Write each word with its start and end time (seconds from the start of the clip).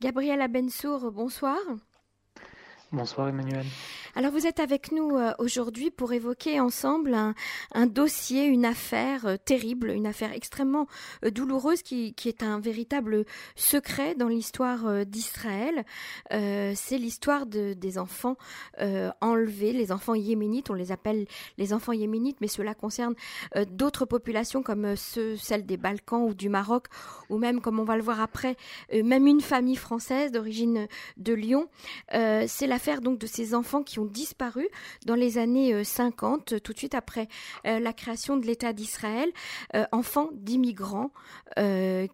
Gabriel 0.00 0.40
Abensour, 0.40 1.12
bonsoir. 1.12 1.60
Bonsoir 2.90 3.28
Emmanuel. 3.28 3.66
Alors 4.16 4.32
vous 4.32 4.46
êtes 4.46 4.58
avec 4.58 4.90
nous 4.90 5.16
euh, 5.16 5.32
aujourd'hui 5.38 5.90
pour 5.90 6.12
évoquer 6.12 6.58
ensemble 6.58 7.14
un, 7.14 7.86
dossier, 7.86 8.44
une 8.44 8.64
affaire 8.64 9.24
euh, 9.24 9.36
terrible, 9.36 9.90
une 9.90 10.06
affaire 10.06 10.32
extrêmement 10.32 10.88
euh, 11.24 11.30
douloureuse 11.30 11.82
qui, 11.82 12.14
est 12.26 12.42
un 12.42 12.58
véritable 12.58 13.24
secret 13.54 14.16
dans 14.16 14.28
l'histoire 14.28 15.04
d'Israël. 15.06 15.84
C'est 16.30 16.98
l'histoire 16.98 17.46
des 17.46 17.98
enfants 17.98 18.36
enlevés, 19.20 19.72
les 19.72 19.90
enfants 19.90 20.14
yéménites, 20.14 20.70
on 20.70 20.74
les 20.74 20.92
appelle 20.92 21.26
les 21.58 21.72
enfants 21.72 21.92
yéménites, 21.92 22.36
mais 22.40 22.46
cela 22.46 22.74
concerne 22.74 23.14
d'autres 23.70 24.04
populations 24.04 24.62
comme 24.62 24.96
ceux, 24.96 25.36
celles 25.36 25.66
des 25.66 25.76
Balkans 25.76 26.22
ou 26.22 26.34
du 26.34 26.48
Maroc, 26.48 26.86
ou 27.30 27.38
même, 27.38 27.60
comme 27.60 27.80
on 27.80 27.84
va 27.84 27.96
le 27.96 28.02
voir 28.02 28.20
après, 28.20 28.56
même 28.92 29.26
une 29.26 29.40
famille 29.40 29.76
française 29.76 30.30
d'origine 30.30 30.86
de 31.16 31.32
Lyon. 31.32 31.68
C'est 32.12 32.66
l'affaire 32.66 33.00
donc 33.00 33.18
de 33.18 33.26
ces 33.26 33.54
enfants 33.54 33.82
qui 33.82 33.99
ont 34.00 34.06
disparu 34.06 34.68
dans 35.06 35.14
les 35.14 35.38
années 35.38 35.84
50, 35.84 36.52
euh, 36.52 36.58
tout 36.60 36.72
de 36.72 36.78
suite 36.78 36.94
après 36.94 37.28
euh, 37.66 37.78
la 37.78 37.92
création 37.92 38.36
de 38.36 38.46
l'État 38.46 38.72
d'Israël, 38.72 39.30
euh, 39.74 39.84
enfants 39.92 40.30
d'immigrants 40.32 41.10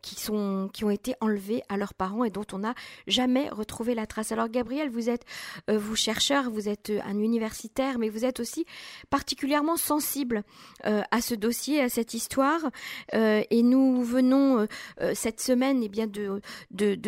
qui, 0.03 0.31
ont 0.31 0.91
été 0.91 1.15
enlevés 1.21 1.63
à 1.69 1.77
leurs 1.77 1.95
parents 1.95 2.25
et 2.25 2.31
dont 2.31 2.47
on 2.53 2.59
n'a 2.59 2.75
jamais 3.07 3.49
retrouvé 3.49 3.95
la 3.95 4.07
trace. 4.07 4.33
Alors 4.33 4.49
Gabriel, 4.49 4.89
vous 4.91 5.09
êtes 5.09 5.25
vous 5.69 5.95
chercheur, 5.95 6.51
vous 6.51 6.69
êtes 6.69 6.91
un 7.05 7.19
universitaire, 7.19 7.99
mais 7.99 8.09
vous 8.09 8.25
êtes 8.25 8.41
aussi 8.41 8.65
particulièrement 9.11 9.77
sensible 9.77 10.43
à 10.85 11.21
ce 11.21 11.35
dossier, 11.35 11.81
à 11.81 11.89
cette 11.89 12.15
histoire, 12.15 12.71
et 13.13 13.63
nous 13.63 14.03
venons 14.03 14.67
cette 15.15 15.41
semaine 15.41 15.83
eh 15.83 15.89
bien, 15.89 16.07
de, 16.07 16.41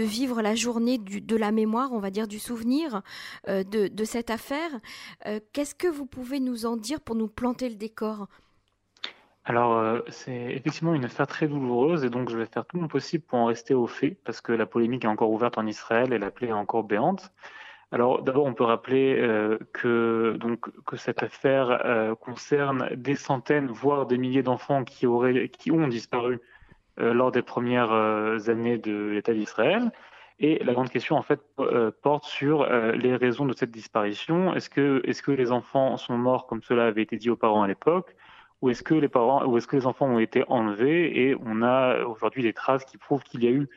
vivre 0.03 0.43
la 0.43 0.55
journée 0.55 0.99
de 0.99 1.37
la 1.37 1.51
mémoire, 1.51 1.93
on 1.93 2.01
va 2.01 2.11
dire 2.11 2.29
du 2.29 2.39
souvenir 2.39 3.03
de 3.47 4.05
cette 4.05 4.31
affaire. 4.31 4.68
Euh, 5.27 5.41
qu'est-ce 5.53 5.75
que 5.75 5.89
vous 5.89 6.07
pouvez 6.07 6.41
nous 6.41 6.67
en 6.67 6.77
dire 6.77 7.01
pour 7.01 7.15
nous 7.15 7.29
planter 7.29 7.69
le 7.69 7.75
décor? 7.75 8.29
Alors, 9.45 9.79
euh, 9.79 10.01
c'est 10.09 10.53
effectivement 10.53 10.95
une 10.95 11.05
affaire 11.05 11.27
très 11.27 11.49
douloureuse 11.49 12.05
et 12.05 12.11
donc 12.11 12.29
je 12.29 12.37
vais 12.37 12.47
faire 12.47 12.67
tout 12.67 12.77
mon 12.77 12.89
possible 12.89 13.25
pour 13.25 13.39
en 13.39 13.47
rester 13.47 13.75
au 13.75 13.87
fait 13.87 14.17
parce 14.25 14.41
que 14.41 14.53
la 14.53 14.67
polémique 14.67 15.05
est 15.05 15.09
encore 15.09 15.31
ouverte 15.31 15.57
en 15.57 15.67
Israël 15.67 16.13
et 16.13 16.19
la 16.19 16.31
plaie 16.31 16.49
est 16.49 16.53
encore 16.53 16.85
béante. 16.85 17.33
Alors, 17.91 18.23
d'abord, 18.23 18.45
on 18.45 18.53
peut 18.53 18.65
rappeler 18.65 19.17
euh, 19.19 19.59
que, 19.73 20.37
donc, 20.39 20.69
que 20.85 20.97
cette 20.97 21.23
affaire 21.23 22.15
concerne 22.21 22.91
des 22.95 23.15
centaines, 23.15 23.69
voire 23.69 24.07
des 24.07 24.19
milliers 24.19 24.43
d'enfants 24.43 24.85
qui, 24.85 25.07
qui 25.53 25.71
ont 25.71 25.89
disparu 25.89 26.41
lors 26.99 27.31
des 27.31 27.43
premières 27.43 27.93
années 28.51 28.77
de 28.77 29.11
l'État 29.11 29.33
d'Israël. 29.33 29.93
Et 30.41 30.63
la 30.63 30.73
grande 30.73 30.91
question, 30.91 31.17
en 31.17 31.23
fait, 31.23 31.41
euh, 31.59 31.91
porte 32.03 32.25
sur 32.25 32.63
euh, 32.63 32.93
les 32.93 33.17
raisons 33.17 33.45
de 33.45 33.53
cette 33.53 33.73
disparition. 33.73 34.55
Est-ce 34.55 34.71
que, 34.71 35.31
les 35.33 35.53
enfants 35.53 35.97
sont 35.97 36.17
morts 36.17 36.47
comme 36.47 36.63
cela 36.63 36.87
avait 36.87 37.03
été 37.03 37.17
dit 37.17 37.29
aux 37.29 37.37
parents 37.37 37.63
à 37.63 37.69
l'époque 37.69 38.15
ou 38.61 38.71
est-ce 38.71 38.83
que 38.83 38.95
les 38.95 39.09
parents, 39.09 39.45
ou 39.47 39.57
est-ce 39.57 39.69
que 39.69 39.77
les 39.77 39.87
enfants 39.87 40.07
ont 40.07 40.19
été 40.19 40.45
enlevés 40.49 41.29
et 41.29 41.37
on 41.45 41.63
a 41.63 42.03
aujourd'hui 42.05 42.43
des 42.43 42.53
traces 42.53 42.85
qui 42.85 42.99
prouvent 42.99 43.23
qu'il 43.23 43.45
y 43.45 43.47
a 43.47 43.51
eu 43.51 43.69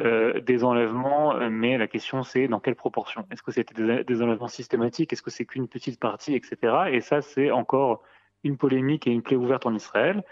euh, 0.00 0.40
des 0.40 0.64
enlèvements, 0.64 1.38
mais 1.50 1.78
la 1.78 1.86
question 1.86 2.24
c'est 2.24 2.48
dans 2.48 2.58
quelle 2.58 2.74
proportion? 2.74 3.26
Est-ce 3.30 3.44
que 3.44 3.52
c'était 3.52 4.02
des, 4.02 4.22
enlèvements 4.22 4.48
systématiques? 4.48 5.12
Est-ce 5.12 5.22
que 5.22 5.30
c'est 5.30 5.44
qu'une 5.44 5.68
petite 5.68 6.00
partie, 6.00 6.34
etc. 6.34 6.56
Et 6.90 7.00
ça, 7.00 7.22
c'est 7.22 7.52
encore 7.52 8.02
une 8.42 8.56
polémique 8.56 9.06
et 9.06 9.12
une 9.12 9.22
plaie 9.22 9.36
ouverte 9.36 9.66
en 9.66 9.74
Israël. 9.74 10.24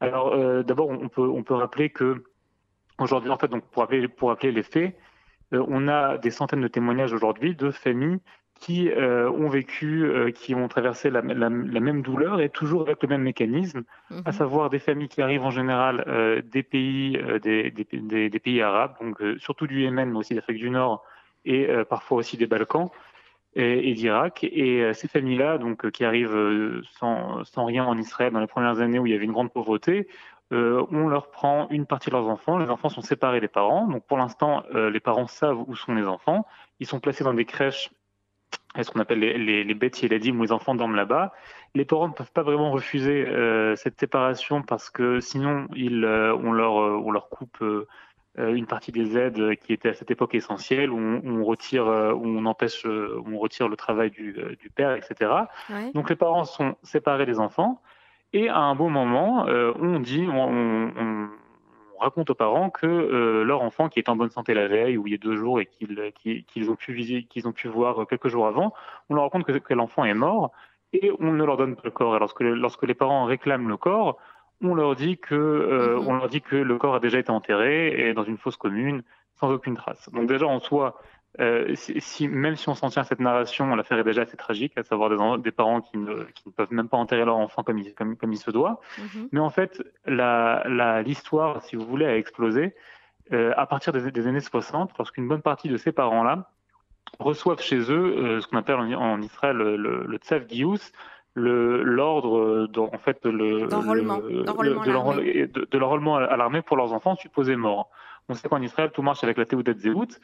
Alors, 0.00 0.36
d'abord, 0.62 0.90
on 0.90 1.08
peut, 1.08 1.54
rappeler 1.54 1.88
que 1.88 2.24
aujourd'hui, 2.98 3.30
en 3.30 3.38
fait, 3.38 3.48
donc 3.48 3.64
pour 3.70 3.82
rappeler, 3.82 4.52
les 4.52 4.62
faits, 4.62 4.94
on 5.52 5.88
a 5.88 6.18
des 6.18 6.30
centaines 6.30 6.60
de 6.60 6.68
témoignages 6.68 7.12
aujourd'hui 7.12 7.54
de 7.54 7.70
familles 7.70 8.18
qui 8.58 8.88
euh, 8.90 9.30
ont 9.30 9.48
vécu, 9.48 10.04
euh, 10.04 10.30
qui 10.30 10.54
ont 10.54 10.66
traversé 10.66 11.10
la, 11.10 11.20
même 11.20 12.02
douleur 12.02 12.40
et 12.40 12.48
toujours 12.48 12.82
avec 12.82 13.02
le 13.02 13.08
même 13.08 13.22
mécanisme, 13.22 13.84
à 14.10 14.30
mhm. 14.30 14.32
savoir 14.32 14.70
des 14.70 14.78
familles 14.78 15.08
qui 15.08 15.20
arrivent 15.20 15.44
en 15.44 15.50
général 15.50 16.42
des 16.50 16.62
pays, 16.62 17.18
des, 17.42 18.40
pays 18.42 18.62
arabes, 18.62 18.94
donc 19.00 19.22
surtout 19.38 19.66
du 19.66 19.82
Yémen, 19.82 20.10
mais 20.10 20.18
aussi 20.18 20.34
d'Afrique 20.34 20.58
du 20.58 20.70
Nord 20.70 21.04
et 21.44 21.68
parfois 21.88 22.18
aussi 22.18 22.36
des 22.36 22.46
Balkans 22.46 22.90
et, 23.56 23.94
d'Irak. 23.94 24.44
Et 24.44 24.92
ces 24.94 25.08
familles-là, 25.08 25.58
donc 25.58 25.90
qui 25.90 26.04
arrivent 26.04 26.82
sans, 26.98 27.42
sans, 27.44 27.64
rien 27.64 27.84
en 27.84 27.98
Israël 27.98 28.32
dans 28.32 28.40
les 28.40 28.46
premières 28.46 28.80
années 28.80 28.98
où 28.98 29.06
il 29.06 29.12
y 29.12 29.14
avait 29.16 29.24
une 29.24 29.32
grande 29.32 29.52
pauvreté, 29.52 30.06
euh, 30.52 30.86
on 30.92 31.08
leur 31.08 31.30
prend 31.30 31.68
une 31.70 31.86
partie 31.86 32.10
de 32.10 32.14
leurs 32.14 32.28
enfants. 32.28 32.58
Les 32.58 32.70
enfants 32.70 32.88
sont 32.88 33.00
séparés 33.00 33.40
des 33.40 33.48
parents. 33.48 33.86
Donc 33.86 34.06
pour 34.06 34.18
l'instant, 34.18 34.62
euh, 34.74 34.90
les 34.90 35.00
parents 35.00 35.26
savent 35.26 35.64
où 35.66 35.74
sont 35.74 35.94
les 35.94 36.06
enfants. 36.06 36.46
Ils 36.78 36.86
sont 36.86 37.00
placés 37.00 37.24
dans 37.24 37.34
des 37.34 37.44
crèches, 37.44 37.90
ce 38.80 38.88
qu'on 38.90 39.00
appelle 39.00 39.18
les, 39.18 39.38
les, 39.38 39.64
les 39.64 39.74
bêtes 39.74 40.00
où 40.02 40.42
les 40.42 40.52
enfants 40.52 40.74
dorment 40.74 40.94
là-bas. 40.94 41.32
Les 41.74 41.84
parents 41.84 42.08
ne 42.08 42.12
peuvent 42.12 42.32
pas 42.32 42.42
vraiment 42.42 42.70
refuser 42.70 43.26
euh, 43.26 43.74
cette 43.74 43.98
séparation 43.98 44.62
parce 44.62 44.88
que 44.88 45.18
sinon, 45.20 45.66
ils, 45.74 46.04
on, 46.04 46.52
leur, 46.52 46.74
on 46.74 47.10
leur 47.10 47.28
coupe 47.28 47.64
une 48.38 48.66
partie 48.66 48.92
des 48.92 49.16
aides 49.16 49.56
qui 49.56 49.72
étaient 49.72 49.88
à 49.88 49.94
cette 49.94 50.10
époque 50.10 50.34
essentielles, 50.34 50.90
où 50.90 50.98
on, 50.98 51.44
retire, 51.44 51.86
où 51.86 52.26
on 52.26 52.44
empêche, 52.46 52.84
on 52.86 53.38
retire 53.38 53.68
le 53.68 53.76
travail 53.76 54.10
du, 54.10 54.36
du 54.60 54.70
père, 54.70 54.94
etc. 54.94 55.30
Donc 55.94 56.10
les 56.10 56.16
parents 56.16 56.44
sont 56.44 56.76
séparés 56.82 57.26
des 57.26 57.38
enfants. 57.38 57.80
Et 58.32 58.48
à 58.48 58.58
un 58.58 58.74
bon 58.74 58.90
moment, 58.90 59.46
euh, 59.48 59.72
on 59.80 60.00
dit, 60.00 60.26
on, 60.28 61.28
raconte 61.98 62.28
aux 62.28 62.34
parents 62.34 62.68
que 62.68 62.86
euh, 62.86 63.42
leur 63.44 63.62
enfant, 63.62 63.88
qui 63.88 63.98
est 63.98 64.10
en 64.10 64.16
bonne 64.16 64.28
santé 64.28 64.52
la 64.52 64.68
veille 64.68 64.98
ou 64.98 65.06
il 65.06 65.12
y 65.12 65.14
a 65.14 65.18
deux 65.18 65.36
jours 65.36 65.60
et 65.60 65.64
qu'ils 65.64 66.70
ont 66.70 66.76
pu 66.76 66.94
qu'ils 67.30 67.48
ont 67.48 67.52
pu 67.52 67.68
voir 67.68 68.06
quelques 68.06 68.28
jours 68.28 68.46
avant, 68.46 68.74
on 69.08 69.14
leur 69.14 69.24
raconte 69.24 69.44
que, 69.44 69.72
l'enfant 69.72 70.04
est 70.04 70.12
mort 70.12 70.52
et 70.92 71.10
on 71.18 71.32
ne 71.32 71.42
leur 71.42 71.56
donne 71.56 71.74
pas 71.74 71.82
le 71.84 71.90
corps. 71.90 72.14
Et 72.14 72.18
lorsque, 72.18 72.40
lorsque 72.40 72.82
les 72.82 72.92
parents 72.92 73.24
réclament 73.24 73.68
le 73.70 73.78
corps, 73.78 74.18
on 74.62 74.74
leur 74.74 74.96
dit 74.96 75.18
que 75.18 75.34
euh, 75.34 75.96
mm-hmm. 75.96 76.06
on 76.06 76.12
leur 76.14 76.28
dit 76.28 76.40
que 76.40 76.56
le 76.56 76.78
corps 76.78 76.94
a 76.94 77.00
déjà 77.00 77.18
été 77.18 77.30
enterré 77.30 78.08
et 78.08 78.14
dans 78.14 78.24
une 78.24 78.38
fosse 78.38 78.56
commune 78.56 79.02
sans 79.38 79.50
aucune 79.50 79.76
trace. 79.76 80.08
Donc 80.12 80.28
déjà 80.28 80.46
en 80.46 80.60
soi, 80.60 80.98
euh, 81.40 81.74
si, 81.74 82.28
même 82.28 82.56
si 82.56 82.68
on 82.68 82.74
s'en 82.74 82.88
tient 82.88 83.02
à 83.02 83.04
cette 83.04 83.20
narration, 83.20 83.74
l'affaire 83.74 83.98
est 83.98 84.04
déjà 84.04 84.22
assez 84.22 84.36
tragique, 84.36 84.72
à 84.78 84.82
savoir 84.82 85.10
des, 85.10 85.42
des 85.42 85.50
parents 85.50 85.82
qui 85.82 85.98
ne, 85.98 86.24
qui 86.34 86.48
ne, 86.48 86.52
peuvent 86.52 86.72
même 86.72 86.88
pas 86.88 86.96
enterrer 86.96 87.24
leur 87.24 87.36
enfant 87.36 87.62
comme 87.62 87.78
il, 87.78 87.94
comme, 87.94 88.16
comme 88.16 88.32
il 88.32 88.38
se 88.38 88.50
doit. 88.50 88.80
Mhm. 88.98 89.28
Mais 89.32 89.40
en 89.40 89.50
fait, 89.50 89.82
l'histoire, 90.06 91.54
la, 91.54 91.60
si 91.60 91.76
vous 91.76 91.84
voulez, 91.84 92.06
a 92.06 92.16
explosé 92.16 92.74
euh, 93.32 93.52
à 93.56 93.66
partir 93.66 93.92
des, 93.92 94.10
des, 94.10 94.26
années 94.26 94.40
60, 94.40 94.92
lorsqu'une 94.98 95.28
bonne 95.28 95.42
partie 95.42 95.68
de 95.68 95.76
ces 95.76 95.92
parents-là 95.92 96.50
reçoivent 97.18 97.62
chez 97.62 97.78
eux 97.92 98.40
ce 98.40 98.46
qu'on 98.48 98.56
appelle 98.56 98.76
en, 98.76 99.22
Israël 99.22 99.56
le, 99.56 99.76
le 99.76 100.18
Gius, 100.48 100.92
l'ordre 101.36 102.68
en 102.76 102.98
fait 102.98 103.24
le 103.24 103.66
de 103.66 105.78
l'enrôlement 105.78 106.16
à 106.16 106.36
l'armée 106.36 106.62
pour 106.62 106.76
leurs 106.76 106.92
enfants 106.92 107.16
supposés 107.16 107.56
morts. 107.56 107.90
On 108.28 108.34
sait 108.34 108.48
qu'en 108.48 108.60
Israël 108.60 108.90
tout 108.92 109.02
marche 109.02 109.22
avec 109.22 109.38
la 109.38 109.44
Théoudat 109.44 109.74
Zéhout, 109.74 110.18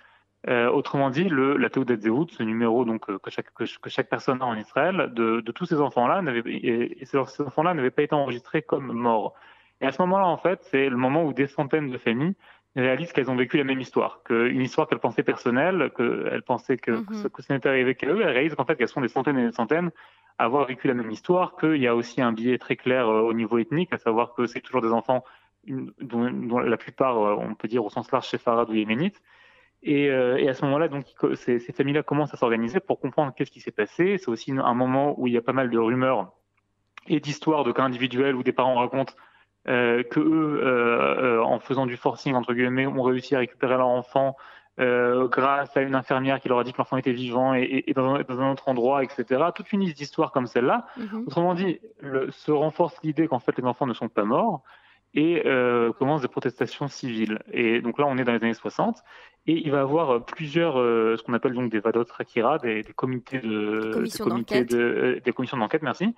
euh, 0.49 0.69
autrement 0.69 1.11
dit, 1.11 1.28
le, 1.28 1.56
la 1.56 1.71
Théodat 1.71 1.97
Zéhout, 1.97 2.28
ce 2.31 2.43
numéro 2.43 2.84
donc, 2.84 3.09
euh, 3.09 3.19
que, 3.19 3.31
chaque, 3.31 3.53
que, 3.55 3.65
chaque 3.65 4.09
personne 4.09 4.43
a 4.43 4.47
en 4.47 4.56
Israël, 4.56 5.12
de, 5.15 5.41
de 5.41 5.53
tous 5.53 5.67
ces 5.67 5.81
enfants-là, 5.81 6.21
et, 6.47 7.00
et 7.00 7.05
ces, 7.05 7.17
enfants-là 7.17 7.75
n'avaient 7.75 7.93
pas 7.93 8.03
été 8.03 8.15
enregistrés 8.15 8.62
comme 8.62 8.93
morts. 8.93 9.34
Et 9.81 9.87
à 9.87 9.93
ce 9.93 10.03
moment-là, 10.03 10.27
en 10.27 10.39
fait, 10.39 10.59
c'est 10.62 10.89
le 10.89 10.97
moment 10.97 11.25
où 11.25 11.33
des 11.33 11.47
centaines 11.47 11.91
de 11.91 11.99
familles 11.99 12.34
réalisent 12.77 13.12
qu'elles 13.12 13.31
ont 13.31 13.37
vécu 13.37 13.59
la 13.59 13.65
même 13.65 13.81
histoire, 13.81 14.22
qu'une 14.25 14.60
histoire 14.60 14.88
qu'elles 14.88 14.99
pensaient 14.99 15.22
personnelle, 15.22 15.91
qu'elles 15.97 16.43
pensaient 16.43 16.78
que, 16.78 16.93
mm 16.93 17.05
-hmm. 17.05 17.31
que, 17.31 17.43
ce 17.43 17.53
n'était 17.53 17.69
arrivé 17.69 17.94
qu'à 17.94 18.06
eux, 18.09 18.21
elles 18.22 18.31
réalisent 18.31 18.55
qu'en 18.55 18.65
fait 18.65 18.77
qu'elles 18.77 18.88
sont 18.88 19.03
des 19.03 19.09
centaines 19.09 19.38
et 19.38 19.47
des 19.47 19.53
centaines 19.53 19.91
à 20.38 20.44
avoir 20.44 20.66
vécu 20.66 20.88
la 20.88 20.94
même 20.94 21.11
histoire, 21.11 21.56
qu'il 21.56 21.77
y 21.77 21.87
a 21.87 21.94
aussi 21.94 22.22
un 22.22 22.32
biais 22.32 22.59
très 22.59 22.77
clair 22.77 23.09
euh, 23.09 23.21
au 23.21 23.34
niveau 23.34 23.59
ethnique, 23.59 23.93
à 23.93 23.99
savoir 23.99 24.32
que 24.34 24.47
c'est 24.47 24.61
toujours 24.61 24.81
des 24.81 24.93
enfants 24.93 25.22
dont, 25.66 26.31
dont, 26.31 26.59
la 26.59 26.77
plupart, 26.77 27.16
on 27.19 27.55
peut 27.55 27.69
dire 27.69 27.84
au 27.84 27.91
sens 27.91 28.11
large, 28.11 28.37
Farad 28.38 28.69
ou 28.71 28.75
yéménites, 28.75 29.21
et, 29.82 30.11
euh, 30.11 30.37
et, 30.37 30.49
à 30.49 30.55
ce 30.55 30.64
moment-là, 30.64 30.88
donc, 30.88 31.05
ces, 31.35 31.58
ces 31.58 31.73
familles-là 31.73 32.02
commencent 32.02 32.32
à 32.32 32.37
s'organiser 32.37 32.81
pour 32.81 33.00
comprendre 33.00 33.32
qu'est-ce 33.35 33.50
qui 33.50 33.61
s'est 33.61 33.73
passé. 33.73 34.17
C'est 34.19 34.29
aussi 34.29 34.52
un 34.52 34.75
moment 34.75 35.19
où 35.19 35.26
il 35.26 35.32
y 35.35 35.37
a 35.37 35.43
pas 35.43 35.52
mal 35.52 35.70
de 35.70 35.79
rumeurs 35.79 36.32
et 37.08 37.19
d'histoires 37.19 37.64
de 37.64 37.73
cas 37.73 37.82
individuels 37.82 38.37
où 38.37 38.44
des 38.44 38.52
parents 38.52 38.76
racontent 38.76 39.14
euh, 39.69 40.03
que 40.03 40.20
eux, 40.20 40.61
euh, 40.62 41.38
euh 41.38 41.43
en 41.43 41.61
faisant 41.61 41.87
du 41.87 41.97
forcing 41.97 42.35
entre 42.35 42.55
guillemets, 42.55 42.87
ont 42.87 43.03
réussi 43.03 43.35
à 43.35 43.38
récupérer 43.38 43.76
leur 43.76 43.88
enfant 43.88 44.37
euh, 44.81 45.29
grâce 45.29 45.76
à 45.76 45.82
une 45.82 45.94
infirmière 45.94 46.41
qui 46.41 46.49
leur 46.49 46.59
a 46.59 46.64
dit 46.64 46.73
que 46.73 46.79
l'enfant 46.79 46.97
était 46.97 47.12
vivant 47.12 47.55
et, 47.55 47.85
et 47.87 47.93
dans, 47.93 48.14
un, 48.14 48.23
dans, 48.23 48.41
un, 48.41 48.53
autre 48.53 48.69
endroit, 48.69 49.05
etc. 49.05 49.44
Toute 49.55 49.70
une 49.73 49.81
liste 49.81 49.99
d'histoires 49.99 50.32
comme 50.32 50.47
celle-là. 50.47 50.87
Mm-hmm. 50.99 51.26
Autrement 51.26 51.55
dit, 51.55 51.79
le, 52.00 52.31
se 52.31 52.50
renforce 52.50 52.97
l'idée 53.03 53.29
qu'en 53.29 53.38
fait 53.38 53.56
les 53.59 53.64
enfants 53.64 53.87
ne 53.87 53.94
sont 53.94 54.09
pas 54.09 54.25
morts 54.25 54.62
et 55.14 55.43
euh, 55.47 55.93
commencent 55.93 56.23
des 56.23 56.29
protestations 56.29 56.88
civiles. 56.88 57.38
Et 57.53 57.81
donc 57.81 57.99
là, 57.99 58.06
on 58.09 58.17
est 58.17 58.25
dans 58.25 58.32
les 58.32 58.43
années 58.43 58.55
60, 58.55 58.97
et 59.47 59.53
il 59.53 59.70
va 59.70 59.79
y 59.79 59.81
avoir 59.81 60.25
plusieurs, 60.25 60.81
euh, 60.81 61.17
ce 61.19 61.23
qu'on 61.23 61.35
appelle 61.35 61.53
donc 61.53 61.70
des 61.70 61.81
vadot 61.81 62.05
rakira, 62.11 62.59
des, 62.59 62.82
des 62.82 62.93
comités 62.93 63.41
de, 63.41 63.91
commissions 63.93 64.38
des, 64.38 64.64
de, 64.64 64.79
euh, 64.79 65.20
des 65.20 65.32
commissions 65.32 65.59
d'enquête, 65.59 65.82
merci. 65.82 66.14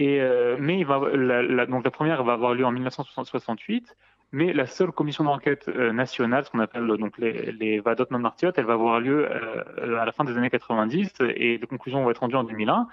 Euh, 0.00 0.56
mais 0.60 0.84
la, 0.84 1.66
donc 1.66 1.84
la 1.84 1.90
première 1.90 2.22
va 2.22 2.34
avoir 2.34 2.54
lieu 2.54 2.64
en 2.64 2.70
1968. 2.70 3.96
mais 4.30 4.52
la 4.52 4.66
seule 4.66 4.92
commission 4.92 5.24
d'enquête 5.24 5.68
nationale, 5.68 6.44
ce 6.44 6.50
qu'on 6.50 6.60
appelle 6.60 6.86
donc 6.86 7.18
les, 7.18 7.50
les 7.52 7.80
Vadot 7.80 8.04
non 8.10 8.30
elle 8.40 8.64
va 8.64 8.74
avoir 8.74 9.00
lieu 9.00 9.26
à 9.26 10.04
la 10.04 10.12
fin 10.12 10.24
des 10.24 10.36
années 10.36 10.50
90 10.50 11.14
et 11.20 11.58
les 11.58 11.66
conclusions 11.66 12.04
vont 12.04 12.10
être 12.10 12.18
rendues 12.18 12.36
en 12.36 12.44
2001 12.44 12.86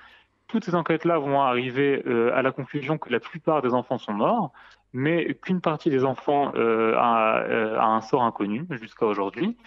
toutes 0.48 0.64
ces 0.64 0.76
enquêtes-là 0.76 1.18
vont 1.18 1.42
arriver 1.42 2.04
à 2.34 2.42
la 2.42 2.52
conclusion 2.52 2.98
que 2.98 3.10
la 3.10 3.20
plupart 3.20 3.64
des 3.64 3.74
enfants 3.74 3.98
sont 3.98 4.14
morts, 4.14 4.52
mais 4.94 5.34
qu'une 5.34 5.60
partie 5.60 5.90
des 5.90 6.06
enfants 6.06 6.52
a, 6.56 7.44
un 7.82 8.02
sort 8.02 8.24
inconnu 8.24 8.66
jusqu'à 8.70 9.08
aujourd'hui. 9.08 9.58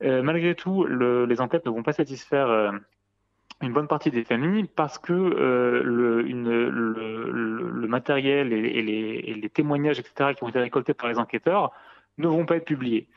malgré 0.00 0.54
tout, 0.54 0.84
le, 0.84 1.26
les 1.26 1.40
enquêtes 1.40 1.66
ne 1.66 1.70
vont 1.70 1.82
pas 1.82 1.92
satisfaire 1.92 2.72
une 3.60 3.72
bonne 3.72 3.88
partie 3.88 4.10
des 4.10 4.24
familles 4.24 4.68
parce 4.74 4.98
que 4.98 5.12
euh, 5.12 5.82
le, 5.82 6.22
matériel 7.88 8.52
et, 8.52 8.82
les, 8.82 9.48
témoignages, 9.48 9.98
etc., 9.98 10.34
qui 10.36 10.44
ont 10.44 10.48
été 10.48 10.60
récoltés 10.60 10.94
par 10.94 11.08
les 11.08 11.18
enquêteurs 11.18 11.72
ne 12.18 12.28
vont 12.28 12.46
pas 12.46 12.56
être 12.56 12.64
publiés. 12.64 13.08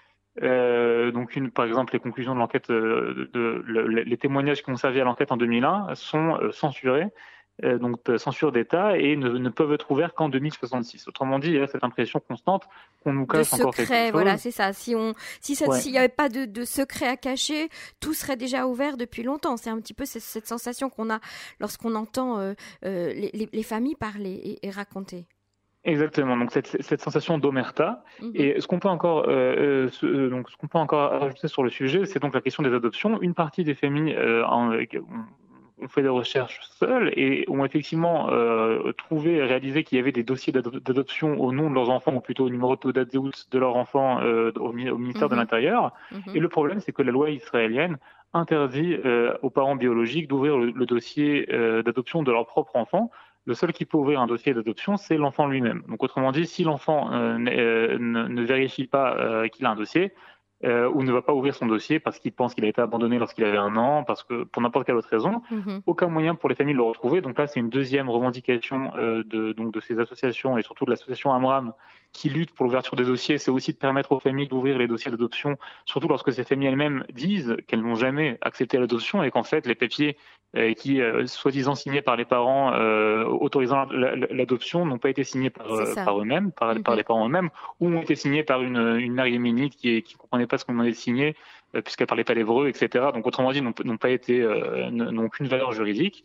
Euh, 0.42 1.12
donc, 1.12 1.38
par 1.52 1.66
exemple, 1.66 1.94
les 1.94 2.00
conclusions 2.00 2.34
de 2.34 2.40
l'enquête, 2.40 2.70
euh, 2.70 3.30
de, 3.34 3.64
les 3.68 4.18
témoignages 4.18 4.64
qui 4.64 4.72
ont 4.72 4.78
servi 4.78 5.02
à 5.02 5.04
l'enquête 5.04 5.32
en 5.32 5.38
2001 5.38 5.94
sont 5.96 6.40
censurés 6.52 7.08
donc 7.62 8.00
euh, 8.10 8.18
censure 8.18 8.52
d'État 8.52 8.98
et 8.98 9.16
ne, 9.16 9.50
peuvent 9.50 9.74
être 9.74 9.92
ouverts 9.92 10.14
qu'en 10.14 10.30
2066. 10.30 11.08
Autrement 11.08 11.40
dit, 11.40 11.50
il 11.50 11.56
y 11.56 11.60
a 11.60 11.68
cette 11.68 11.84
impression 11.84 12.20
constante 12.20 12.68
qu'on 13.04 13.14
nous 13.14 13.26
cache 13.26 13.54
encore 13.54 13.74
quelque 13.74 13.88
chose. 13.88 14.12
Voilà, 14.12 14.38
c'est 14.38 14.52
ça. 14.52 14.74
Si 14.74 14.96
on, 14.96 15.14
si 15.40 15.56
s'il 15.56 15.92
n'y 15.92 15.98
avait 15.98 16.10
pas 16.10 16.30
de, 16.30 16.66
secret 16.66 17.08
à 17.08 17.18
cacher, 17.18 17.70
tout 18.00 18.14
serait 18.14 18.38
déjà 18.38 18.68
ouvert 18.68 18.98
depuis 18.98 19.24
longtemps. 19.24 19.58
C'est 19.58 19.70
un 19.70 19.80
petit 19.80 19.94
peu 19.94 20.06
cette, 20.06 20.48
sensation 20.48 20.90
qu'on 20.90 21.10
a 21.10 21.20
lorsqu'on 21.60 21.96
entend 21.96 22.40
euh, 22.40 22.54
les, 22.82 23.64
familles 23.64 23.96
parler 23.96 24.60
et, 24.62 24.70
raconter. 24.70 25.26
Exactement, 25.84 26.38
donc 26.38 26.52
cette, 26.52 26.82
cette 26.82 27.02
sensation 27.02 27.38
d'omerta. 27.38 28.04
Mhm. 28.22 28.32
Et 28.36 28.62
ce 28.62 28.68
qu'on 28.68 28.80
peut 28.80 28.90
encore, 28.90 29.24
donc 29.24 30.50
ce 30.50 30.58
qu'on 30.58 30.68
peut 30.68 30.78
encore 30.78 31.12
rajouter 31.12 31.48
sur 31.48 31.64
le 31.64 31.70
sujet, 31.70 32.06
c'est 32.06 32.20
donc 32.20 32.34
la 32.34 32.42
question 32.42 32.64
des 32.64 32.74
adoptions. 32.74 33.22
Une 33.22 33.34
partie 33.34 33.64
des 33.64 33.76
familles 33.76 34.18
en, 34.48 34.72
ont 35.82 35.88
fait 35.88 36.02
des 36.02 36.10
recherches 36.10 36.60
seuls 36.62 37.12
et 37.16 37.46
ont 37.48 37.66
effectivement 37.66 38.30
euh, 38.30 38.92
trouvé 38.94 39.36
et 39.36 39.44
réalisé 39.44 39.84
qu'il 39.84 39.98
y 39.98 40.02
avait 40.02 40.12
des 40.12 40.24
dossiers 40.24 40.54
d'adoption 40.54 41.40
au 41.40 41.52
nom 41.52 41.70
de 41.70 41.76
leurs 41.76 41.90
enfants, 41.90 42.14
ou 42.14 42.20
plutôt 42.20 42.46
au 42.46 42.50
numéro 42.50 42.76
de 42.76 42.92
d'adoption 42.92 43.32
de 43.52 43.60
leurs 43.60 43.76
enfants 43.76 44.22
euh, 44.22 44.52
au, 44.60 44.72
ministère 44.72 45.30
de 45.30 45.36
mhm. 45.36 45.42
l'Intérieur. 45.42 45.94
Mhm. 46.12 46.36
Et 46.36 46.40
le 46.40 46.50
problème, 46.50 46.80
c'est 46.80 46.92
que 46.92 47.02
la 47.02 47.12
loi 47.12 47.30
israélienne 47.30 47.98
interdit 48.34 48.96
euh, 49.06 49.36
aux 49.42 49.50
parents 49.50 49.76
biologiques 49.76 50.28
d'ouvrir 50.28 50.58
le, 50.58 50.86
dossier 50.86 51.46
d'adoption 51.86 52.24
de 52.24 52.32
leur 52.32 52.46
propre 52.46 52.76
enfant. 52.76 53.12
Le 53.46 53.56
seul 53.56 53.74
qui 53.74 53.86
peut 53.86 53.98
ouvrir 53.98 54.22
un 54.22 54.28
dossier 54.28 54.54
d'adoption, 54.54 54.98
c'est 54.98 55.18
l'enfant 55.18 55.48
lui-même. 55.48 55.82
Donc, 55.90 56.04
autrement 56.04 56.32
dit, 56.32 56.46
si 56.46 56.64
l'enfant 56.64 57.10
ne, 57.10 58.42
vérifie 58.44 58.86
pas 58.86 59.50
qu'il 59.50 59.66
a 59.66 59.72
un 59.72 59.76
dossier, 59.76 60.14
euh, 60.64 60.90
ou 60.94 61.02
ne 61.02 61.12
va 61.12 61.22
pas 61.22 61.34
ouvrir 61.34 61.56
son 61.56 61.66
dossier 61.66 62.00
parce 62.00 62.20
qu'il 62.20 62.32
pense 62.32 62.54
qu'il 62.54 62.66
a 62.66 62.68
été 62.68 62.82
abandonné 62.82 63.18
lorsqu'il 63.18 63.44
avait 63.46 63.58
un 63.58 63.76
an, 63.78 64.04
parce 64.04 64.24
que 64.24 64.44
pour 64.44 64.62
n'importe 64.62 64.86
quelle 64.86 64.96
autre 64.96 65.10
raison, 65.10 65.42
mhm. 65.50 65.82
aucun 65.88 66.08
moyen 66.08 66.36
pour 66.36 66.50
les 66.50 66.56
familles 66.56 66.76
de 66.76 66.80
le 66.80 66.86
retrouver. 66.86 67.22
Donc 67.22 67.38
là, 67.40 67.48
c'est 67.48 67.60
une 67.60 67.70
deuxième 67.70 68.10
revendication 68.10 68.92
euh, 68.96 69.24
de, 69.26 69.54
donc 69.54 69.74
de 69.74 69.80
ces 69.80 70.00
associations 70.00 70.58
et 70.58 70.62
surtout 70.62 70.86
de 70.86 70.92
l'association 70.92 71.34
Amram 71.34 71.74
qui 72.14 72.30
lutte 72.30 72.52
pour 72.54 72.66
l'ouverture 72.66 72.98
des 72.98 73.06
dossiers, 73.06 73.38
c'est 73.38 73.52
aussi 73.52 73.72
de 73.72 73.78
permettre 73.78 74.12
aux 74.12 74.20
familles 74.20 74.50
d'ouvrir 74.50 74.78
les 74.78 74.88
dossiers 74.88 75.10
d'adoption, 75.10 75.58
surtout 75.86 76.10
lorsque 76.10 76.34
ces 76.34 76.44
familles 76.44 76.68
elles-mêmes 76.68 77.06
disent 77.14 77.56
qu'elles 77.68 77.82
n'ont 77.82 77.96
jamais 77.96 78.38
accepté 78.42 78.78
l'adoption 78.78 79.24
et 79.24 79.32
qu'en 79.32 79.44
fait 79.44 79.66
les 79.66 79.76
papiers 79.76 80.18
euh, 80.58 80.74
qui, 80.74 81.00
euh, 81.00 81.26
soi-disant 81.26 81.74
signés 81.74 82.02
par 82.02 82.18
les 82.18 82.26
parents 82.26 82.74
autorisant 83.26 83.86
l'adoption, 83.90 84.86
n'ont 84.86 84.98
pas 84.98 85.10
été 85.10 85.24
signés 85.24 85.50
par, 85.50 85.68
par 85.96 86.20
eux-mêmes, 86.20 86.52
par, 86.52 86.76
par, 86.84 86.98
les 86.98 87.04
parents 87.04 87.26
eux-mêmes, 87.26 87.50
ou 87.80 87.88
ont 87.88 88.02
été 88.02 88.16
signés 88.16 88.44
par 88.44 88.62
une, 88.62 88.98
une 89.00 89.14
mère 89.14 89.28
yéménite 89.28 89.78
qui 89.78 90.04
ne 90.04 90.18
comprenait 90.18 90.48
pas 90.52 90.60
ce 90.60 90.66
qu'on 90.66 90.74
demandait 90.74 90.92
de 90.92 90.96
signer, 90.96 91.36
puisqu'elle 91.84 92.08
parlait 92.08 92.24
pas 92.24 92.36
l'hébreu, 92.36 92.68
etc. 92.68 93.08
Donc 93.14 93.26
autrement 93.26 93.52
dit, 93.52 93.62
n'ont 93.62 93.98
pas 93.98 94.10
été, 94.10 94.42
n'ont 94.92 95.26
aucune 95.26 95.48
valeur 95.48 95.72
juridique. 95.72 96.24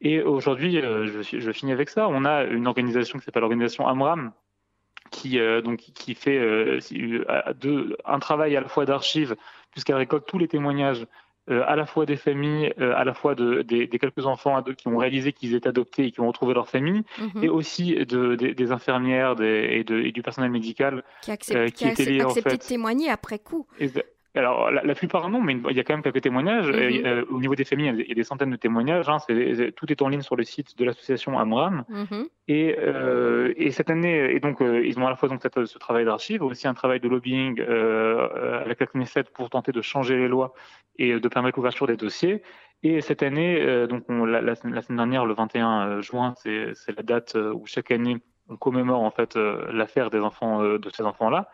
Et 0.00 0.22
aujourd'hui, 0.22 0.80
je, 0.80 1.22
je 1.22 1.52
finis 1.52 1.72
avec 1.72 1.88
ça. 1.88 2.08
On 2.08 2.24
a 2.24 2.44
une 2.44 2.66
organisation 2.66 3.18
qui 3.18 3.24
s'appelle 3.24 3.40
l'organisation 3.40 3.88
Amram, 3.88 4.32
qui, 5.14 5.38
euh, 5.38 5.60
donc, 5.60 5.78
qui 5.78 6.14
fait 6.14 6.38
euh, 6.38 6.80
un 8.04 8.18
travail 8.18 8.56
à 8.56 8.60
la 8.60 8.68
fois 8.68 8.84
d'archives, 8.84 9.36
puisqu'elle 9.70 9.96
récolte 9.96 10.26
tous 10.26 10.38
les 10.38 10.48
témoignages 10.48 11.06
euh, 11.50 11.62
à 11.66 11.76
la 11.76 11.86
fois 11.86 12.06
des 12.06 12.16
familles, 12.16 12.72
à 12.78 13.04
la 13.04 13.14
fois 13.14 13.34
de, 13.34 13.62
des, 13.62 13.88
quelques 13.88 14.26
enfants 14.26 14.62
qui 14.62 14.88
ont 14.88 14.96
réalisé 14.96 15.32
qu'ils 15.32 15.54
étaient 15.54 15.68
adoptés 15.68 16.06
et 16.06 16.10
qui 16.10 16.20
ont 16.20 16.28
retrouvé 16.28 16.54
leur 16.54 16.68
famille, 16.68 17.02
mhm. 17.18 17.44
et 17.44 17.48
aussi 17.48 17.94
de, 17.94 18.34
des, 18.34 18.72
infirmières 18.72 19.40
et, 19.40 19.80
et, 19.80 20.12
du 20.12 20.22
personnel 20.22 20.50
médical 20.50 21.02
qui, 21.22 21.30
accepte, 21.30 21.74
qui, 21.74 21.92
qui 21.92 22.20
a 22.20 22.24
accepté 22.24 22.56
de 22.56 22.62
témoigner 22.62 23.10
après 23.10 23.38
coup. 23.38 23.66
Alors, 24.36 24.70
la, 24.72 24.94
plupart 24.96 25.28
non, 25.30 25.40
mais 25.40 25.56
il 25.70 25.76
y 25.76 25.80
a 25.80 25.84
quand 25.84 25.94
même 25.94 26.02
quelques 26.02 26.22
témoignages. 26.22 26.68
Mhm. 26.68 27.06
Euh, 27.06 27.24
au 27.30 27.38
niveau 27.38 27.54
des 27.54 27.64
familles, 27.64 27.94
il 27.96 28.08
y 28.08 28.12
a 28.12 28.14
des 28.14 28.24
centaines 28.24 28.50
de 28.50 28.56
témoignages. 28.56 29.08
Hein. 29.08 29.18
tout 29.76 29.92
est 29.92 30.02
en 30.02 30.08
ligne 30.08 30.22
sur 30.22 30.34
le 30.34 30.42
site 30.42 30.76
de 30.76 30.84
l'association 30.84 31.38
Amram. 31.38 31.84
Mhm. 31.88 32.26
Et, 32.48 32.76
euh, 32.78 33.54
et, 33.56 33.70
cette 33.70 33.90
année, 33.90 34.34
et 34.34 34.40
donc, 34.40 34.60
euh, 34.60 34.84
ils 34.84 34.98
ont 34.98 35.06
à 35.06 35.10
la 35.10 35.16
fois 35.16 35.28
donc, 35.28 35.40
ce 35.42 35.78
travail 35.78 36.04
d'archives, 36.04 36.42
aussi 36.42 36.66
un 36.66 36.74
travail 36.74 36.98
de 36.98 37.08
lobbying 37.08 37.60
avec 37.60 38.80
la 38.80 38.86
Knesset 38.86 39.24
pour 39.32 39.50
tenter 39.50 39.70
de 39.70 39.82
changer 39.82 40.16
les 40.16 40.28
lois 40.28 40.52
et 40.98 41.20
de 41.20 41.28
permettre 41.28 41.58
l'ouverture 41.58 41.86
des 41.86 41.96
dossiers. 41.96 42.42
Et 42.82 43.00
cette 43.00 43.22
année, 43.22 43.86
donc 43.86 44.04
la, 44.08 44.40
la, 44.40 44.54
semaine 44.56 44.96
dernière, 44.96 45.26
le 45.26 45.34
21 45.34 46.00
juin, 46.00 46.34
c'est 46.36 46.96
la 46.96 47.02
date 47.04 47.36
où 47.36 47.66
chaque 47.66 47.92
année 47.92 48.16
on 48.48 48.56
commémore 48.56 49.00
en 49.00 49.10
fait 49.10 49.36
l'affaire 49.36 50.10
des 50.10 50.18
enfants 50.18 50.62
de 50.62 50.90
ces 50.90 51.04
enfants-là. 51.04 51.48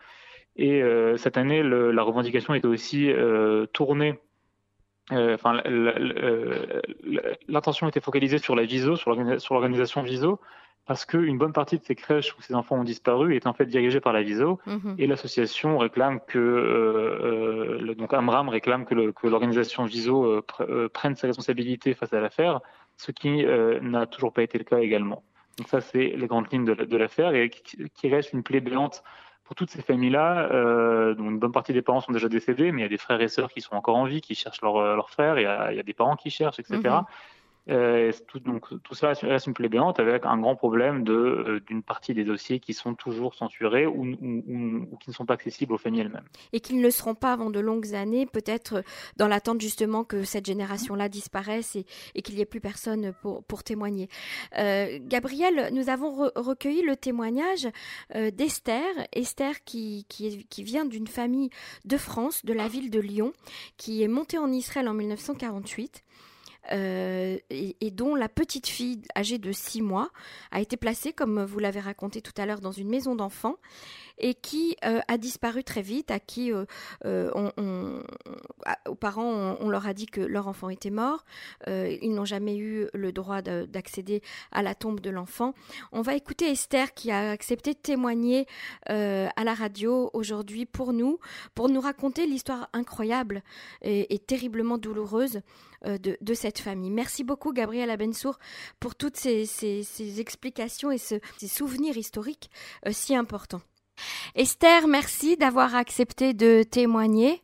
Et 0.55 0.81
euh, 0.81 1.17
cette 1.17 1.37
année, 1.37 1.63
la 1.63 2.03
revendication 2.03 2.53
était 2.53 2.67
aussi 2.67 3.11
euh, 3.11 3.65
tournée 3.67 4.19
euh, 5.11 5.33
enfin, 5.33 5.61
l'intention 7.47 7.89
était 7.89 7.99
focalisée 7.99 8.37
sur 8.37 8.55
la 8.55 8.63
VISO, 8.63 8.95
sur 8.95 9.09
l'organisation 9.09 10.03
VISO, 10.03 10.39
parce 10.85 11.03
qu'une 11.05 11.37
bonne 11.37 11.51
partie 11.51 11.77
de 11.77 11.83
ces 11.83 11.95
crèches 11.95 12.33
où 12.37 12.41
ces 12.41 12.55
enfants 12.55 12.77
ont 12.77 12.85
disparu 12.85 13.35
est 13.35 13.45
en 13.45 13.53
fait 13.53 13.65
dirigée 13.65 13.99
par 13.99 14.13
la 14.13 14.21
VISO, 14.21 14.59
mhm. 14.67 14.95
et 14.99 15.07
l'association 15.07 15.79
réclame 15.79 16.21
que, 16.25 17.93
donc 17.97 18.13
Amram 18.13 18.47
réclame 18.47 18.85
que 18.85 19.27
l'organisation 19.27 19.83
VISO 19.83 20.45
prenne 20.93 21.15
ses 21.15 21.27
responsabilités 21.27 21.93
face 21.93 22.13
à 22.13 22.21
l'affaire, 22.21 22.61
ce 22.95 23.11
qui 23.11 23.43
n'a 23.43 24.05
toujours 24.05 24.31
pas 24.31 24.43
été 24.43 24.57
le 24.59 24.63
cas 24.63 24.79
également. 24.79 25.23
Donc 25.57 25.67
ça, 25.67 25.81
c'est 25.81 26.13
les 26.15 26.27
grandes 26.27 26.49
lignes 26.53 26.63
de 26.63 26.97
l'affaire, 26.97 27.33
et 27.35 27.49
qui, 27.49 28.07
reste 28.07 28.31
une 28.31 28.43
plaie 28.43 28.61
béante 28.61 29.03
pour 29.51 29.57
toutes 29.57 29.71
ces 29.71 29.81
familles-là, 29.81 30.47
euh, 30.53 31.13
une 31.13 31.37
bonne 31.37 31.51
partie 31.51 31.73
des 31.73 31.81
parents 31.81 31.99
sont 31.99 32.13
déjà 32.13 32.29
décédés, 32.29 32.71
mais 32.71 32.79
il 32.79 32.83
y 32.83 32.85
a 32.85 32.89
des 32.89 32.97
frères 32.97 33.19
et 33.19 33.27
sœurs 33.27 33.51
qui 33.51 33.59
sont 33.59 33.75
encore 33.75 33.97
en 33.97 34.05
vie, 34.05 34.21
qui 34.21 34.33
cherchent 34.33 34.61
leur 34.61 34.77
y, 34.77 35.45
a, 35.45 35.73
il 35.73 35.75
y, 35.75 35.79
a, 35.81 35.83
des 35.83 35.93
parents 35.93 36.15
qui 36.15 36.29
cherchent, 36.29 36.59
etc. 36.59 36.79
Euh, 37.71 38.11
tout, 38.27 38.39
donc, 38.39 38.65
tout 38.83 38.95
ça 38.95 39.13
reste 39.21 39.47
une 39.47 39.53
plaie 39.53 39.69
béante 39.69 39.99
avec 39.99 40.25
un 40.25 40.37
grand 40.37 40.55
problème 40.55 41.05
euh, 41.07 41.61
d'une 41.65 41.83
partie 41.83 42.13
des 42.13 42.23
dossiers 42.23 42.59
qui 42.59 42.73
sont 42.73 42.95
toujours 42.95 43.33
censurés 43.33 43.85
ou, 43.87 44.03
qui 44.99 45.09
ne 45.09 45.13
sont 45.13 45.25
pas 45.25 45.35
accessibles 45.35 45.73
aux 45.73 45.77
familles 45.77 46.01
elles-mêmes. 46.01 46.27
Et 46.53 46.59
qui 46.59 46.75
ne 46.75 46.81
le 46.81 46.91
seront 46.91 47.15
pas 47.15 47.31
avant 47.33 47.49
de 47.49 47.59
longues 47.59 47.95
années, 47.95 48.25
peut-être 48.25 48.83
dans 49.17 49.27
l'attente 49.27 49.61
justement 49.61 50.03
que 50.03 50.23
cette 50.23 50.45
génération-là 50.45 51.07
disparaisse 51.07 51.75
et, 51.75 52.21
qu'il 52.21 52.35
n'y 52.35 52.41
ait 52.41 52.45
plus 52.45 52.61
personne 52.61 53.13
pour, 53.21 53.63
témoigner. 53.63 54.09
Euh, 54.57 54.97
Gabriel, 55.01 55.69
nous 55.71 55.89
avons 55.89 56.29
recueilli 56.35 56.81
le 56.81 56.95
témoignage 56.95 57.67
euh, 58.15 58.31
d'Esther, 58.31 58.83
Esther 59.13 59.63
qui 59.63 60.05
vient 60.57 60.85
d'une 60.85 61.07
famille 61.07 61.49
de 61.85 61.97
France, 61.97 62.43
de 62.43 62.53
la 62.53 62.67
ville 62.67 62.89
de 62.89 62.99
Lyon, 62.99 63.33
qui 63.77 64.03
est 64.03 64.07
montée 64.07 64.39
en 64.39 64.51
Israël 64.51 64.87
en 64.87 64.93
1948 64.93 66.03
euh, 66.71 67.37
et, 67.49 67.91
dont 67.91 68.15
la 68.15 68.29
petite 68.29 68.67
fille 68.67 69.01
âgée 69.15 69.37
de 69.37 69.51
6 69.51 69.81
mois 69.81 70.11
a 70.51 70.61
été 70.61 70.77
placée, 70.77 71.11
comme 71.11 71.43
vous 71.43 71.59
l'avez 71.59 71.79
raconté 71.79 72.21
tout 72.21 72.33
à 72.37 72.45
l'heure, 72.45 72.61
dans 72.61 72.71
une 72.71 72.89
maison 72.89 73.15
d'enfants 73.15 73.57
et 74.21 74.33
qui 74.33 74.77
euh, 74.85 75.01
a 75.07 75.17
disparu 75.17 75.63
très 75.63 75.81
vite, 75.81 76.11
à 76.11 76.19
qui 76.19 76.53
euh, 76.53 76.65
on, 77.35 78.01
aux 78.87 78.95
parents 78.95 79.57
on, 79.59 79.69
leur 79.69 79.87
a 79.87 79.93
dit 79.93 80.05
que 80.05 80.21
leur 80.21 80.47
enfant 80.47 80.69
était 80.69 80.89
mort, 80.89 81.25
ils 81.67 82.13
n'ont 82.13 82.25
jamais 82.25 82.57
eu 82.57 82.87
le 82.93 83.11
droit 83.11 83.41
d'accéder 83.41 84.21
à 84.51 84.61
la 84.61 84.75
tombe 84.75 84.99
de 84.99 85.09
l'enfant. 85.09 85.53
On 85.91 86.01
va 86.01 86.15
écouter 86.15 86.49
Esther 86.49 86.93
qui 86.93 87.11
a 87.11 87.31
accepté 87.31 87.73
de 87.73 87.79
témoigner 87.79 88.45
à 88.87 89.43
la 89.43 89.53
radio 89.53 90.09
aujourd'hui 90.13 90.65
pour 90.65 90.93
nous, 90.93 91.19
pour 91.55 91.69
nous 91.69 91.81
raconter 91.81 92.25
l'histoire 92.25 92.69
incroyable 92.73 93.43
et, 93.81 94.19
terriblement 94.19 94.77
douloureuse 94.77 95.41
euh, 95.87 95.97
de, 95.97 96.33
cette 96.35 96.59
famille. 96.59 96.91
Merci 96.91 97.23
beaucoup, 97.23 97.53
Gabriel 97.53 97.89
Abensour, 97.89 98.37
pour 98.79 98.93
toutes 98.93 99.17
ces, 99.17 99.47
explications 100.19 100.91
et 100.91 100.99
ces 100.99 101.21
souvenirs 101.47 101.97
historiques 101.97 102.51
euh, 102.85 102.91
si 102.91 103.15
importants. 103.15 103.61
Esther, 104.35 104.87
merci 104.87 105.37
d'avoir 105.37 105.75
accepté 105.75 106.33
de 106.33 106.63
témoigner 106.63 107.41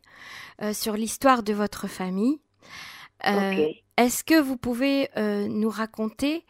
euh, 0.62 0.72
sur 0.72 0.94
l'histoire 0.94 1.42
de 1.42 1.52
votre 1.52 1.88
famille. 1.88 2.40
Est-ce 3.96 4.22
que 4.22 4.40
vous 4.40 4.56
pouvez 4.56 5.08
nous 5.16 5.70
raconter 5.70 6.44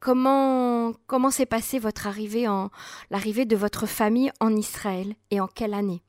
comment 0.00 0.92
comment 1.06 1.30
s'est 1.30 1.46
passée 1.46 1.78
votre 1.78 2.06
arrivée 2.06 2.46
en 2.46 2.68
l'arrivée 3.10 3.46
de 3.46 3.56
votre 3.56 3.86
famille 3.86 4.30
en 4.38 4.54
Israël 4.54 5.14
et 5.30 5.40
en 5.40 5.46
quelle 5.46 5.72
année? 5.72 6.02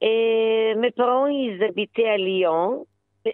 Et 0.00 0.74
mes 0.76 0.90
parents, 0.90 1.28
ils 1.28 1.62
habitaient 1.62 2.08
à 2.08 2.16
Lyon. 2.16 2.86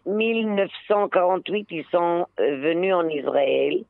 1948, 0.04 1.66
ils 1.70 1.84
sont 1.90 2.26
venus 2.38 2.94
en 2.94 3.08
Israël. 3.08 3.84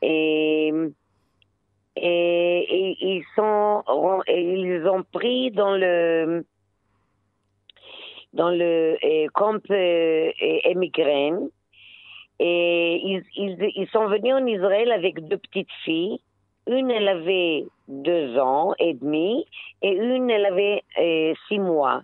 Et, 0.00 0.72
et, 1.96 2.96
ils 3.00 3.24
sont, 3.36 3.82
ont 3.86 5.02
pris 5.12 5.50
dans 5.50 5.76
le, 5.76 6.44
dans 8.32 8.50
le 8.50 9.28
camp 9.30 9.60
émigré. 9.70 11.32
Et 12.38 13.00
ils, 13.04 13.22
ils, 13.36 13.72
ils 13.76 13.88
sont 13.88 14.06
venus 14.08 14.34
en 14.34 14.46
Israël 14.46 14.90
avec 14.90 15.26
deux 15.28 15.38
petites 15.38 15.70
filles. 15.84 16.20
Une, 16.66 16.90
elle 16.90 17.08
avait 17.08 17.66
deux 17.88 18.38
ans 18.38 18.74
et 18.78 18.94
demi 18.94 19.46
et 19.82 19.90
une, 19.90 20.30
elle 20.30 20.46
avait 20.46 20.82
euh, 20.98 21.34
six 21.48 21.58
mois. 21.58 22.02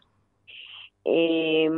Et 1.06 1.68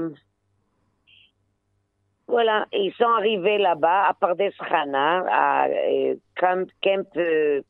voilà, 2.26 2.66
ils 2.72 2.92
sont 2.94 3.08
arrivés 3.08 3.58
là-bas 3.58 4.08
à 4.08 4.14
Pardes 4.14 4.40
à 4.40 5.66
euh, 5.66 6.14
Camp, 6.36 6.70
camp, 6.82 7.06
euh, 7.16 7.60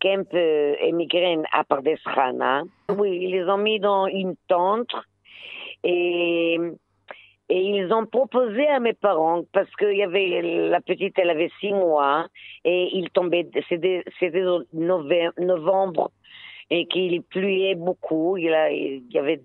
camp 0.00 0.34
émigré 0.80 1.38
à 1.52 1.64
Pardes 1.64 1.88
Khana. 2.14 2.62
Oui, 2.96 3.18
ils 3.22 3.30
les 3.30 3.44
ont 3.44 3.58
mis 3.58 3.80
dans 3.80 4.06
une 4.06 4.34
tente 4.48 4.94
et 5.84 6.58
et 7.50 7.60
ils 7.60 7.92
ont 7.92 8.04
proposé 8.04 8.66
à 8.68 8.78
mes 8.78 8.92
parents, 8.92 9.42
parce 9.52 9.74
qu'il 9.76 9.96
y 9.96 10.02
avait, 10.02 10.42
la 10.68 10.82
petite, 10.82 11.18
elle 11.18 11.30
avait 11.30 11.50
six 11.60 11.72
mois, 11.72 12.28
et 12.64 12.90
il 12.92 13.08
tombait, 13.10 13.48
c'était, 13.68 14.04
c'était 14.20 14.44
novembre, 14.74 16.10
et 16.68 16.86
qu'il 16.86 17.22
pluait 17.22 17.74
beaucoup, 17.74 18.36
il, 18.36 18.50
y 19.10 19.18
avait 19.18 19.40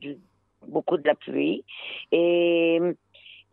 beaucoup 0.67 0.97
de 0.97 1.07
la 1.07 1.15
pluie, 1.15 1.63
et, 2.11 2.81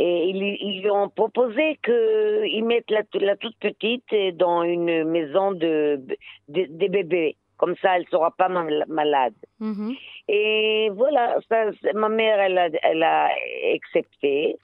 et 0.00 0.30
ils, 0.30 0.56
ils 0.60 0.90
ont 0.90 1.10
proposé 1.10 1.78
qu'ils 1.84 2.64
mettent 2.64 2.90
la, 2.90 3.02
la, 3.20 3.36
toute 3.36 3.56
petite 3.58 4.14
dans 4.36 4.62
une 4.62 5.04
maison 5.04 5.52
de, 5.52 6.00
de, 6.48 6.66
des 6.70 6.88
bébés. 6.88 7.36
Comme 7.58 7.76
ça, 7.82 7.96
elle 7.96 8.04
ne 8.04 8.08
sera 8.08 8.30
pas 8.30 8.48
malade. 8.48 9.34
Mm-hmm. 9.60 9.98
Et 10.28 10.90
voilà, 10.94 11.36
ça, 11.50 11.66
ma 11.92 12.08
mère, 12.08 12.40
elle 12.40 12.56
a, 12.56 12.68
elle 12.82 13.02
a 13.02 13.28
accepté. 13.74 14.56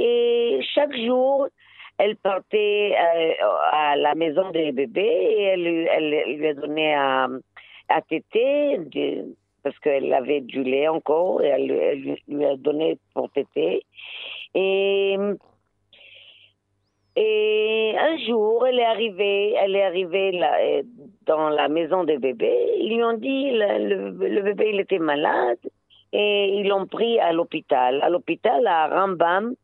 Et 0.00 0.58
chaque 0.74 0.96
jour, 0.96 1.46
elle 1.98 2.16
partait 2.16 2.96
euh, 2.96 3.44
à 3.70 3.94
la 3.94 4.16
maison 4.16 4.50
des 4.50 4.72
bébés 4.72 5.00
et 5.02 5.42
elle, 5.42 5.66
elle, 5.66 6.36
lui 6.36 6.48
a 6.48 6.54
donné 6.54 6.94
à, 6.94 7.28
à 7.90 8.02
téter, 8.02 8.80
parce 9.62 9.78
qu'elle 9.78 10.12
avait 10.12 10.40
du 10.40 10.64
lait 10.64 10.88
encore, 10.88 11.42
et 11.42 11.46
elle, 11.46 11.70
elle, 11.70 12.16
lui 12.26 12.44
a 12.44 12.56
donné 12.56 12.98
pour 13.14 13.30
téter. 13.30 13.84
Et 14.54 15.16
et 17.16 17.94
un 17.98 18.16
jour, 18.26 18.66
elle 18.66 18.78
est 18.78 18.84
arrivée, 18.84 19.54
elle 19.54 19.74
est 19.74 19.82
arrivée 19.82 20.32
là, 20.32 20.56
dans 21.26 21.48
la 21.48 21.68
maison 21.68 22.04
des 22.04 22.18
bébés. 22.18 22.70
Ils 22.78 22.94
lui 22.94 23.02
ont 23.02 23.16
dit 23.18 23.50
le, 23.50 24.10
le, 24.10 24.42
bébé 24.42 24.70
il 24.72 24.80
était 24.80 24.98
malade 24.98 25.58
et 26.12 26.54
ils 26.54 26.68
l'ont 26.68 26.86
pris 26.86 27.18
à 27.18 27.32
l'hôpital, 27.32 28.00
à 28.02 28.08
l'hôpital 28.08 28.66
à 28.66 28.88
Rambam 28.88 29.54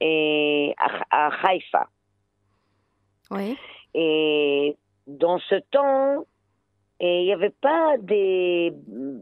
et 0.00 0.74
à, 0.78 1.26
à 1.26 1.30
Haïfa. 1.46 1.88
Oui. 3.32 3.56
Et 3.94 4.76
dans 5.06 5.38
ce 5.40 5.56
temps, 5.70 6.24
il 7.00 7.24
n'y 7.24 7.32
avait 7.32 7.54
pas 7.60 7.96
des, 7.98 8.72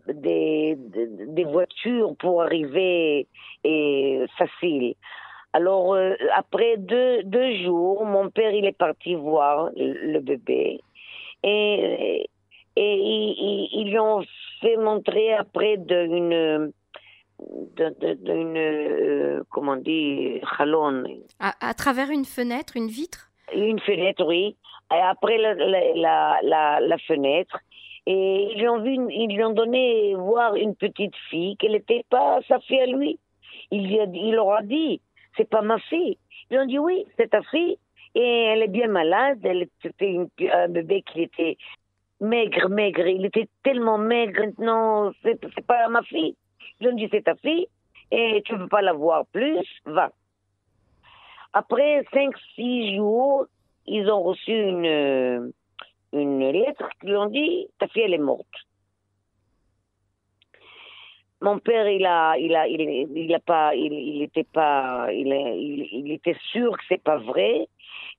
des, 0.09 0.77
des, 0.79 1.45
voitures 1.45 2.17
pour 2.17 2.43
arriver 2.43 3.27
et 3.65 4.25
facile. 4.39 4.95
Alors, 5.53 5.95
euh, 5.95 6.15
après 6.35 6.77
deux, 6.79 7.23
deux 7.25 7.65
jours, 7.65 8.05
mon 8.05 8.31
père, 8.31 8.53
il 8.53 8.65
est 8.65 8.77
parti 8.77 9.15
voir 9.15 9.71
le, 9.77 10.19
bébé. 10.21 10.81
Et, 11.43 12.29
et 12.77 12.95
ils, 13.73 13.91
lui 13.91 13.99
ont 13.99 14.23
fait 14.61 14.77
montrer 14.77 15.35
après 15.35 15.77
d'une 15.77 16.73
d'une 17.79 18.57
euh, 18.57 19.43
comment 19.51 19.73
on 19.73 19.77
dit 19.77 20.41
chalon 20.57 21.05
à, 21.39 21.75
travers 21.75 22.11
une 22.11 22.25
fenêtre 22.25 22.77
une 22.77 22.89
vitre? 22.89 23.31
Une 23.55 23.79
fenêtre 23.81 24.25
oui 24.27 24.57
et 24.91 25.01
après 25.01 25.37
la, 25.37 25.55
la, 25.55 26.39
la, 26.43 26.81
la, 26.81 26.99
fenêtre 26.99 27.59
et 28.07 28.53
ils 28.53 28.59
lui 28.59 28.69
ont 28.69 28.81
vu 28.81 28.95
ils 29.11 29.35
lui 29.35 29.45
ont 29.45 29.53
donné 29.53 30.15
voir 30.15 30.55
une 30.55 30.75
petite 30.75 31.17
fille 31.29 31.57
qu'elle 31.57 31.73
n'était 31.73 32.05
pas 32.09 32.41
sa 32.49 32.61
fille 32.61 32.81
à 32.81 32.87
lui 32.87 33.19
il, 33.71 33.91
il 34.15 34.35
leur 34.35 34.53
a 34.53 34.63
dit 34.63 35.01
c'est 35.37 35.49
pas 35.49 35.63
ma 35.63 35.79
fille. 35.79 36.19
Ils 36.51 36.59
ont 36.59 36.67
dit 36.67 36.79
oui, 36.79 37.05
c'est 37.17 37.31
ta 37.31 37.43
fille. 37.43 37.79
Et 38.15 38.45
elle 38.45 38.63
est 38.63 38.69
bien 38.69 38.89
malade. 38.89 39.41
Elle 39.45 39.69
était 39.85 40.19
un 40.53 40.69
bébé 40.69 41.03
qui 41.03 41.23
était 41.23 41.57
maigre, 42.21 42.69
maigre. 42.69 43.07
Il 43.07 43.27
était 43.27 43.49
tellement 43.63 43.99
maigre. 43.99 44.43
Non, 44.59 45.13
c'est 45.23 45.67
pas 45.67 45.89
ma 45.89 46.03
fille. 46.03 46.37
Ils 46.81 46.89
ont 46.89 46.95
dit 46.95 47.09
c'est 47.11 47.25
ta 47.25 47.35
fille 47.37 47.69
et 48.11 48.43
tu 48.45 48.55
ne 48.55 48.59
peux 48.59 48.69
pas 48.69 48.83
la 48.83 48.93
voir 48.93 49.27
plus. 49.27 49.67
Va. 49.85 50.11
Après 51.53 52.05
cinq, 52.13 52.35
six 52.55 52.97
jours, 52.97 53.47
ils 53.87 54.11
ont 54.11 54.23
reçu 54.23 54.53
une, 54.53 55.53
une 56.17 56.51
lettre 56.51 56.89
qui 57.01 57.07
lui 57.07 57.17
ont 57.17 57.27
dit 57.27 57.69
ta 57.79 57.89
fille 57.89 58.03
elle 58.03 58.15
est 58.15 58.19
morte. 58.19 58.47
Mon 61.43 61.59
père, 61.59 61.87
il 61.89 62.07
a, 62.07 62.39
il 62.39 62.57
a, 62.57 62.67
il, 62.67 62.81
il 63.15 63.35
a 63.35 63.39
pas, 63.41 63.75
il, 63.75 63.93
il 63.93 64.23
était 64.23 64.43
pas, 64.45 65.09
il, 65.13 66.11
était 66.11 66.37
sûr 66.51 66.73
que 66.73 66.83
c'est 66.89 67.03
pas 67.03 67.19
vrai. 67.19 67.69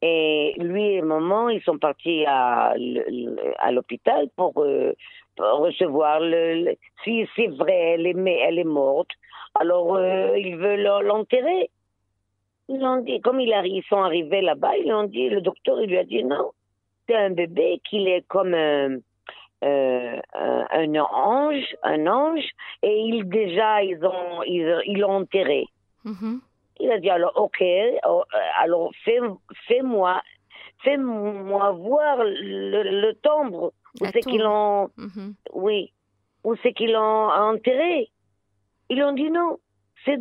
Et 0.03 0.53
lui 0.57 0.93
et 0.93 1.01
maman, 1.01 1.49
ils 1.49 1.63
sont 1.63 1.79
partis 1.79 2.25
à, 2.27 2.75
l'hôpital 3.71 4.29
pour, 4.35 4.53
euh, 4.63 4.93
recevoir 5.39 6.19
le, 6.19 6.75
si 7.03 7.27
c'est 7.35 7.47
vrai, 7.47 7.95
elle 7.95 8.05
est, 8.05 8.39
elle 8.43 8.59
est 8.59 8.63
morte. 8.63 9.09
Alors 9.55 9.95
euh, 9.95 10.37
ils 10.37 10.55
veulent 10.55 10.87
l'enterrer. 11.03 11.71
Ils 12.69 12.83
ont 12.83 12.97
dit, 12.97 13.19
comme 13.21 13.39
il 13.39 13.49
ils 13.65 13.83
sont 13.89 14.01
arrivés 14.03 14.41
là-bas, 14.41 14.77
ils 14.77 14.93
ont 14.93 15.05
dit, 15.05 15.29
le 15.29 15.41
docteur, 15.41 15.81
il 15.81 15.89
lui 15.89 15.97
a 15.97 16.03
dit 16.03 16.23
non, 16.23 16.51
c'est 17.07 17.15
un 17.15 17.31
bébé 17.31 17.81
qu'il 17.89 18.07
est 18.07 18.27
comme 18.27 18.53
un, 18.53 18.97
euh, 19.63 20.19
un 20.33 20.95
ange, 20.95 21.75
un 21.83 22.05
ange, 22.07 22.47
et 22.83 22.99
ils 22.99 23.27
déjà 23.27 23.81
ils 23.83 24.03
ont 24.05 24.43
ils 24.43 24.99
l'ont 24.99 25.17
enterré. 25.21 25.65
Mm-hmm. 26.05 26.39
Il 26.79 26.91
a 26.91 26.99
dit 26.99 27.09
alors 27.09 27.31
ok, 27.35 27.63
oh, 28.07 28.23
euh, 28.33 28.37
alors 28.61 28.91
fais 29.03 29.19
fais-moi 29.67 30.21
fais-moi 30.83 31.71
voir 31.71 32.17
le, 32.23 33.01
le 33.01 33.13
tombe 33.15 33.71
où 33.99 34.05
c'est 34.13 34.21
qu'ils 34.21 34.41
l'ont 34.41 34.89
mm-hmm. 34.97 35.33
oui 35.53 35.91
où 36.43 36.55
c'est 36.61 36.73
qu'ils 36.73 36.93
l'ont 36.93 37.29
enterré. 37.29 38.09
Ils 38.89 39.03
ont 39.03 39.13
dit 39.13 39.31
non, 39.31 39.57
c'est 40.05 40.19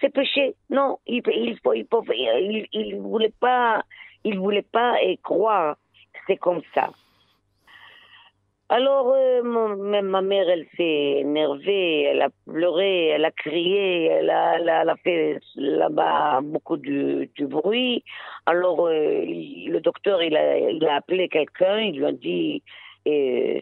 c'est 0.00 0.12
péché. 0.12 0.56
Non, 0.70 0.98
il 1.06 1.22
il 1.28 1.56
il, 1.62 2.66
il, 2.72 2.96
voulait 2.96 3.32
pas 3.40 3.82
il 4.24 4.38
voulait 4.38 4.66
pas 4.70 5.00
y 5.02 5.16
croire. 5.18 5.76
C'est 6.26 6.36
comme 6.36 6.62
ça. 6.74 6.90
Alors, 8.68 9.12
euh, 9.12 9.42
même 9.76 10.06
ma 10.06 10.22
mère, 10.22 10.48
elle 10.48 10.64
s'est 10.76 11.18
énervée, 11.22 12.02
elle 12.02 12.22
a 12.22 12.28
pleuré, 12.46 13.06
elle 13.08 13.24
a 13.24 13.32
crié, 13.32 14.04
elle 14.04 14.30
a, 14.30 14.60
elle 14.60 14.68
a, 14.68 14.96
fait 15.02 15.40
là-bas 15.56 16.40
beaucoup 16.40 16.76
de, 16.76 17.28
bruit. 17.40 18.04
Alors, 18.46 18.86
euh, 18.86 19.24
le 19.26 19.80
docteur, 19.80 20.22
il 20.22 20.36
a, 20.36 20.56
il 20.56 20.86
appelé 20.86 21.28
quelqu'un, 21.28 21.80
il 21.80 21.98
lui 21.98 22.06
a 22.06 22.12
dit, 22.12 22.62
euh, 23.08 23.60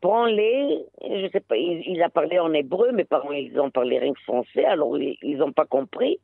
prends-les. 0.00 0.84
Je 1.08 1.28
sais 1.32 1.40
pas, 1.40 1.56
il, 1.56 2.02
a 2.02 2.08
parlé 2.08 2.40
en 2.40 2.52
hébreu, 2.52 2.90
mes 2.90 3.04
parents, 3.04 3.30
ils 3.30 3.58
ont 3.60 3.70
parlé 3.70 4.00
rien 4.00 4.12
que 4.12 4.20
français, 4.22 4.64
alors 4.64 4.98
ils 4.98 5.38
n'ont 5.38 5.52
pas 5.52 5.66
compris. 5.66 6.18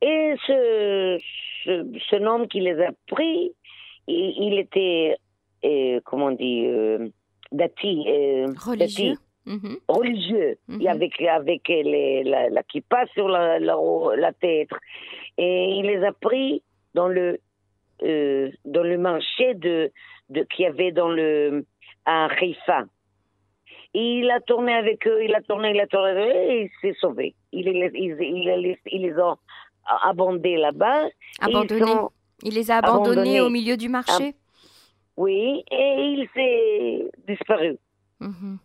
Et 0.00 0.34
ce, 0.46 1.18
ce, 1.64 2.24
homme 2.24 2.46
qui 2.46 2.60
les 2.60 2.80
a 2.80 2.90
pris, 3.08 3.52
il 4.08 4.58
était 4.58 5.16
euh, 5.64 6.00
comment 6.04 6.26
on 6.26 6.32
dit, 6.32 6.66
euh, 6.66 7.08
dati, 7.52 8.04
euh, 8.08 8.46
religieux. 8.64 9.14
Mhm. 9.46 9.78
religieux, 9.88 10.58
mhm. 10.68 10.86
avec, 10.88 11.22
avec 11.22 11.68
les, 11.68 12.22
la, 12.22 12.50
la 12.50 12.62
kippa 12.62 13.06
sur 13.14 13.28
la, 13.28 13.58
la, 13.58 13.76
la, 14.16 14.32
tête. 14.34 14.68
Et 15.38 15.70
il 15.70 15.86
les 15.86 16.04
a 16.04 16.12
pris 16.12 16.62
dans 16.92 17.08
le, 17.08 17.40
euh, 18.02 18.50
dans 18.66 18.82
le 18.82 18.98
marché 18.98 19.54
de, 19.54 19.90
de, 20.28 20.42
qu'il 20.42 20.64
y 20.64 20.68
avait 20.68 20.92
dans 20.92 21.08
le, 21.08 21.64
à 22.04 22.26
Haïfa. 22.26 22.84
Il 23.94 24.30
a 24.30 24.40
tourné 24.40 24.74
avec 24.74 25.06
eux, 25.06 25.24
il 25.24 25.34
a 25.34 25.40
tourné, 25.40 25.70
il 25.70 25.80
a 25.80 25.86
tourné 25.86 26.10
et 26.20 26.62
il 26.64 26.70
s'est 26.82 26.96
sauvé. 27.00 27.34
Il, 27.52 27.68
il, 27.68 27.90
il, 27.94 28.76
il, 28.86 29.02
les 29.02 29.18
a 29.18 29.34
abandonnés 30.04 30.58
là-bas. 30.58 31.08
Abandonnés 31.40 31.94
Il 32.42 32.54
les 32.54 32.70
a 32.70 32.78
abandonnés, 32.78 33.40
au 33.40 33.50
milieu 33.50 33.76
du 33.76 33.88
marché? 33.88 34.34
Oui, 35.16 35.64
et 35.70 36.14
il 36.16 36.28
s'est 36.34 37.10
disparu. 37.26 37.76
Mhm. 38.20 38.58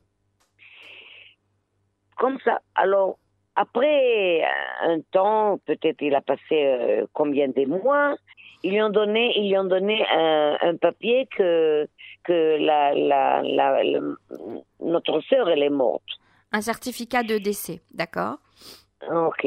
Comme 2.17 2.37
ça. 2.45 2.59
Alors, 2.75 3.17
après 3.55 4.43
un 4.83 4.99
temps, 5.11 5.59
peut-être 5.65 6.01
il 6.01 6.15
a 6.15 6.21
passé 6.21 6.41
euh, 6.51 7.05
combien 7.13 7.47
de 7.47 7.65
mois, 7.65 8.15
ils 8.63 8.71
lui 8.71 8.81
ont 8.81 8.89
donné, 8.89 9.33
ils 9.37 9.49
lui 9.49 9.57
ont 9.57 9.65
donné 9.65 10.05
un, 10.09 10.75
papier 10.77 11.27
que 11.35 11.87
que 12.23 12.57
la, 12.59 12.93
la, 12.93 13.41
notre 14.79 15.21
sœur 15.21 15.49
elle 15.49 15.63
est 15.63 15.69
morte. 15.69 16.03
Un 16.51 16.61
certificat 16.61 17.23
de 17.23 17.37
décès, 17.37 17.81
d'accord. 17.91 18.37
Ok. 19.11 19.45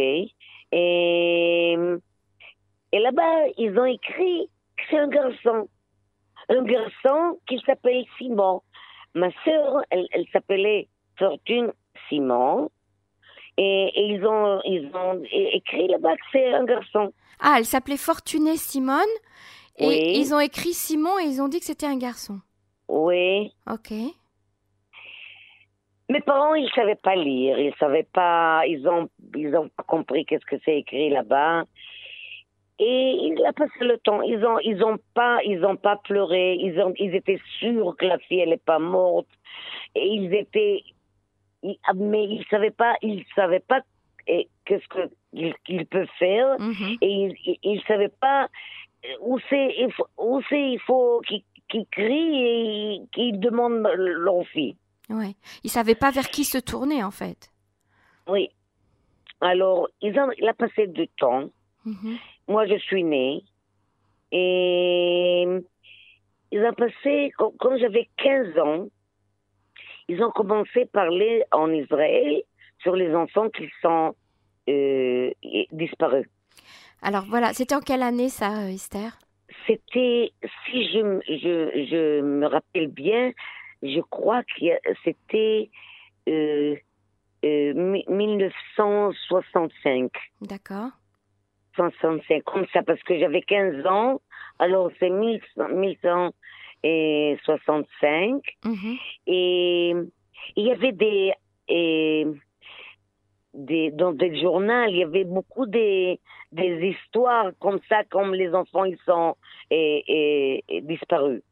Et 0.72 1.76
et 2.96 3.00
là-bas 3.00 3.48
ils 3.58 3.78
ont 3.78 3.84
écrit 3.84 4.48
que 4.76 4.82
c'est 4.90 4.98
un 4.98 5.08
garçon, 5.08 5.68
un 6.48 6.62
garçon 6.62 7.38
qui 7.46 7.60
s'appelle 7.66 8.04
Simon. 8.16 8.62
Ma 9.14 9.28
sœur, 9.44 9.82
elle, 9.90 10.06
elle 10.12 10.26
s'appelait 10.32 10.88
Fortune 11.18 11.72
Simon. 12.08 12.70
Et, 13.58 13.90
ils, 13.96 14.24
ont, 14.26 14.60
ils 14.64 14.90
ont 14.94 15.22
écrit 15.30 15.88
là-bas 15.88 16.14
que 16.16 16.22
c'est 16.32 16.52
un 16.52 16.64
garçon. 16.64 17.12
Ah, 17.40 17.56
elle 17.58 17.64
s'appelait 17.64 17.96
Fortuné 17.96 18.56
Simone. 18.56 19.04
Et 19.78 20.18
ils 20.18 20.34
ont 20.34 20.40
écrit 20.40 20.72
Simon 20.72 21.18
et 21.18 21.24
ils 21.24 21.40
ont 21.40 21.48
dit 21.48 21.58
que 21.58 21.64
c'était 21.66 21.86
un 21.86 21.98
garçon. 21.98 22.40
Oui. 22.88 23.52
Ok. 23.70 23.92
Mes 26.08 26.20
parents, 26.20 26.54
ils 26.54 26.70
savaient 26.74 26.94
pas 26.94 27.16
lire, 27.16 27.58
ils 27.58 27.74
savaient 27.80 28.08
pas, 28.10 28.62
ils 28.66 28.86
ont, 28.86 29.08
ils 29.34 29.54
ont 29.56 29.68
pas 29.68 29.82
compris 29.82 30.24
qu'est-ce 30.24 30.46
que 30.46 30.56
c'est 30.64 30.78
écrit 30.78 31.10
là-bas. 31.10 31.64
Et 32.78 33.18
il 33.22 33.44
a 33.46 33.52
passé 33.52 33.72
le 33.80 33.96
temps. 33.98 34.20
Ils 34.22 34.44
ont, 34.44 34.58
ils 34.60 34.82
ont 34.84 34.98
pas, 35.14 35.42
ils 35.44 35.64
ont 35.64 35.76
pas 35.76 35.96
pleuré. 35.96 36.56
Ils 36.60 36.78
ont, 36.80 36.92
ils 36.98 37.14
étaient 37.14 37.40
sûrs 37.58 37.96
que 37.98 38.04
la 38.04 38.18
fille 38.18 38.40
elle 38.40 38.52
est 38.52 38.64
pas 38.64 38.78
morte. 38.78 39.28
Et 39.94 40.06
ils 40.06 40.34
étaient, 40.34 40.82
ah, 41.84 41.94
mais 41.94 42.24
il 42.24 42.44
savait 42.50 42.70
pas, 42.70 42.94
il 43.02 43.24
savait 43.34 43.60
pas 43.60 43.80
qu'est-ce 44.64 45.54
qu'il 45.64 45.86
peut 45.86 46.06
faire 46.18 46.58
mhm. 46.58 46.98
et 47.00 47.34
il, 47.62 47.76
ne 47.76 47.80
savait 47.82 48.08
pas 48.08 48.48
où 49.20 49.38
c'est 49.48 49.86
où 50.18 50.40
c'est 50.48 50.72
il 50.72 50.80
faut 50.80 51.22
qu'il 51.68 51.86
crie 51.90 52.42
et 52.42 53.02
qu'il 53.12 53.38
demande 53.38 53.86
leur 53.96 54.46
fille. 54.48 54.76
Ouais, 55.08 55.34
il 55.62 55.70
savait 55.70 55.94
pas 55.94 56.10
vers 56.10 56.28
qui 56.28 56.44
se 56.44 56.58
tourner 56.58 57.04
en 57.04 57.10
fait. 57.10 57.50
Oui. 58.26 58.50
Alors 59.40 59.88
il 60.00 60.18
a 60.18 60.54
passé 60.54 60.88
du 60.88 61.08
temps. 61.08 61.48
Mhm. 61.84 62.18
Moi 62.48 62.66
je 62.66 62.78
suis 62.78 63.04
née 63.04 63.42
et 64.32 65.46
il 66.52 66.64
a 66.64 66.72
passé 66.72 67.32
quand 67.36 67.78
j'avais 67.78 68.08
15 68.16 68.58
ans 68.58 68.86
ils 70.08 70.22
ont 70.22 70.30
commencé 70.30 70.82
à 70.82 70.86
parler 70.86 71.42
en 71.52 71.72
Israël 71.72 72.42
sur 72.82 72.94
les 72.94 73.14
enfants 73.14 73.48
qui 73.50 73.68
sont 73.82 74.14
euh, 74.68 75.30
disparus. 75.72 76.26
Alors 77.02 77.24
voilà, 77.28 77.52
c'était 77.52 77.74
en 77.74 77.80
quelle 77.80 78.02
année 78.02 78.28
ça, 78.28 78.62
euh, 78.62 78.68
Esther? 78.68 79.18
C'était, 79.66 80.30
si 80.64 80.88
je, 80.90 81.20
je, 81.28 81.86
je, 81.90 82.20
me 82.20 82.46
rappelle 82.46 82.86
bien, 82.88 83.32
je 83.82 84.00
crois 84.00 84.44
que 84.44 84.66
c'était 85.04 85.70
euh, 86.28 86.76
1965. 87.42 90.04
Euh, 90.04 90.08
D'accord. 90.42 90.90
65, 91.76 92.42
comme 92.44 92.66
ça, 92.72 92.82
parce 92.82 93.02
que 93.02 93.18
j'avais 93.18 93.42
15 93.42 93.86
ans, 93.86 94.20
alors 94.58 94.90
c'est 94.98 95.10
1965 95.10 96.32
et 96.82 97.36
65. 97.44 98.42
Mhm. 98.64 98.96
Et 99.26 99.94
il 100.56 100.66
y 100.66 100.70
avait 100.70 100.92
des, 100.92 101.32
des, 103.54 103.90
dans 103.92 104.12
des 104.12 104.40
journaux, 104.40 104.84
il 104.88 104.96
y 104.96 105.02
avait 105.02 105.24
beaucoup 105.24 105.66
des, 105.66 106.20
des 106.52 106.88
histoires 106.88 107.50
comme 107.58 107.80
ça, 107.88 108.04
comme 108.04 108.34
les 108.34 108.54
enfants 108.54 108.84
ils 108.84 108.98
sont 109.04 109.36
et, 109.70 110.64
disparus. 110.82 111.42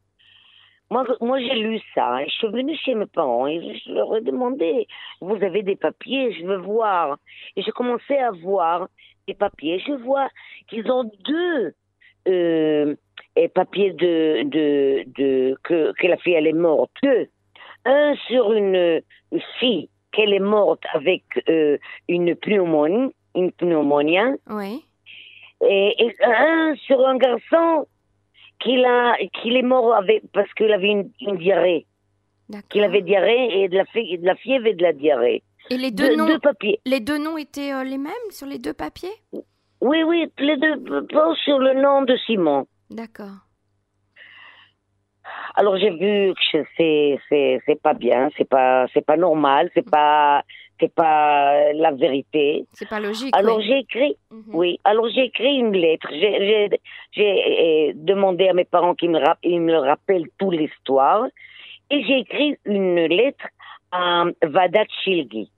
Moi, 0.91 1.03
moi 1.19 1.39
j'ai 1.39 1.55
lu 1.55 1.81
ça. 1.95 2.23
je 2.25 2.31
suis 2.31 2.47
venue 2.47 2.77
chez 2.77 2.93
mes 2.93 3.07
parents 3.07 3.47
et 3.47 3.59
je 3.83 3.91
leur 3.91 4.15
ai 4.15 4.21
demandé 4.21 4.87
Vous 5.19 5.35
avez 5.43 5.63
des 5.63 5.75
papiers? 5.75 6.31
Je 6.33 6.45
veux 6.45 6.57
voir. 6.57 7.17
Et 7.55 7.63
j'ai 7.63 7.71
commencé 7.71 8.15
à 8.15 8.29
voir 8.29 8.87
des 9.27 9.33
papiers. 9.33 9.81
Je 9.85 9.93
vois 9.93 10.29
qu'ils 10.67 10.89
ont 10.91 11.09
deux 11.25 11.73
euh, 12.27 12.95
et 13.35 13.47
papier 13.47 13.91
de, 13.91 14.43
de, 14.43 15.03
de 15.17 15.57
que, 15.63 15.93
que, 15.99 16.07
la 16.07 16.17
fille 16.17 16.33
elle 16.33 16.47
est 16.47 16.53
morte. 16.53 16.91
Deux. 17.03 17.27
Un 17.85 18.15
sur 18.27 18.53
une, 18.53 19.01
fille 19.59 19.89
qu'elle 20.11 20.33
est 20.33 20.39
morte 20.39 20.83
avec 20.93 21.23
euh, 21.49 21.77
une 22.07 22.35
pneumonie, 22.35 23.13
une 23.35 23.51
pneumonie. 23.51 24.17
Oui. 24.49 24.83
Et, 25.67 25.95
et, 25.99 26.15
un 26.23 26.75
sur 26.75 27.05
un 27.05 27.17
garçon 27.17 27.87
qu'il 28.59 28.85
a 28.85 29.17
qu'il 29.41 29.57
est 29.57 29.61
mort 29.61 29.93
avec 29.93 30.23
parce 30.33 30.51
qu'il 30.53 30.71
avait 30.71 30.87
une, 30.87 31.11
une 31.21 31.37
diarrhée. 31.37 31.85
Qu'il 32.69 32.83
avait 32.83 33.01
diarrhée 33.01 33.63
et 33.63 33.69
de 33.69 33.77
la, 33.77 33.83
de 33.83 34.25
la 34.25 34.35
fièvre 34.35 34.67
et 34.67 34.75
de 34.75 34.83
la 34.83 34.93
diarrhée. 34.93 35.41
Et 35.69 35.77
les 35.77 35.91
deux, 35.91 36.15
noms, 36.15 36.27
deux 36.27 36.39
papiers. 36.39 36.79
Les 36.85 36.99
deux 36.99 37.17
noms 37.17 37.37
étaient 37.37 37.73
euh, 37.73 37.83
les 37.83 37.97
mêmes 37.97 38.13
sur 38.29 38.47
les 38.47 38.59
deux 38.59 38.73
papiers? 38.73 39.13
Oui, 39.81 40.03
oui, 40.03 40.31
les 40.39 40.57
deux 40.57 40.75
sur 41.43 41.59
le 41.59 41.81
nom 41.81 42.03
de 42.03 42.15
Simon. 42.25 42.67
D'accord. 42.89 43.45
Alors 45.55 45.77
j'ai 45.77 45.89
vu 45.89 46.33
que 46.33 46.63
c'est 46.77 47.19
c'est 47.29 47.59
c'est 47.65 47.81
pas 47.81 47.93
bien, 47.93 48.29
c'est 48.37 48.47
pas 48.47 48.85
c'est 48.93 49.05
pas 49.05 49.17
normal, 49.17 49.69
c'est 49.73 49.89
pas 49.89 50.43
c'est 50.79 50.93
pas 50.93 51.71
la 51.73 51.91
vérité. 51.91 52.65
C'est 52.73 52.89
pas 52.89 52.99
logique. 52.99 53.35
Alors 53.35 53.61
j'ai 53.61 53.79
écrit, 53.79 54.17
mhm. 54.31 54.43
oui. 54.53 54.79
Alors 54.83 55.07
j'ai 55.09 55.25
écrit 55.25 55.55
une 55.55 55.71
lettre. 55.71 56.07
J'ai 56.11 56.69
j'ai 57.13 57.93
demandé 57.95 58.49
à 58.49 58.53
mes 58.53 58.65
parents 58.65 58.95
qu'ils 58.95 59.11
me 59.11 59.19
ils 59.43 59.61
me 59.61 59.77
rappellent 59.77 60.27
toute 60.37 60.55
l'histoire 60.55 61.25
et 61.89 62.03
j'ai 62.03 62.19
écrit 62.19 62.57
une 62.65 63.05
lettre 63.07 63.45
à 63.91 64.25
Vadat 64.43 64.85
Shilgi. 65.03 65.51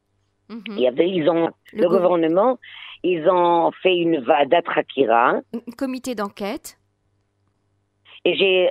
Mhm. 0.50 0.64
Il 0.70 0.80
y 0.80 0.88
avait 0.88 1.10
ils 1.10 1.30
ont 1.30 1.50
le, 1.74 1.88
gouvernement 1.88 2.58
ils 3.04 3.28
ont 3.30 3.72
fait 3.84 3.96
une 3.96 4.20
Vadat 4.20 4.62
Rakira. 4.66 5.42
Comité 5.78 6.16
d'enquête 6.16 6.78
et 8.28 8.36
j'ai 8.36 8.70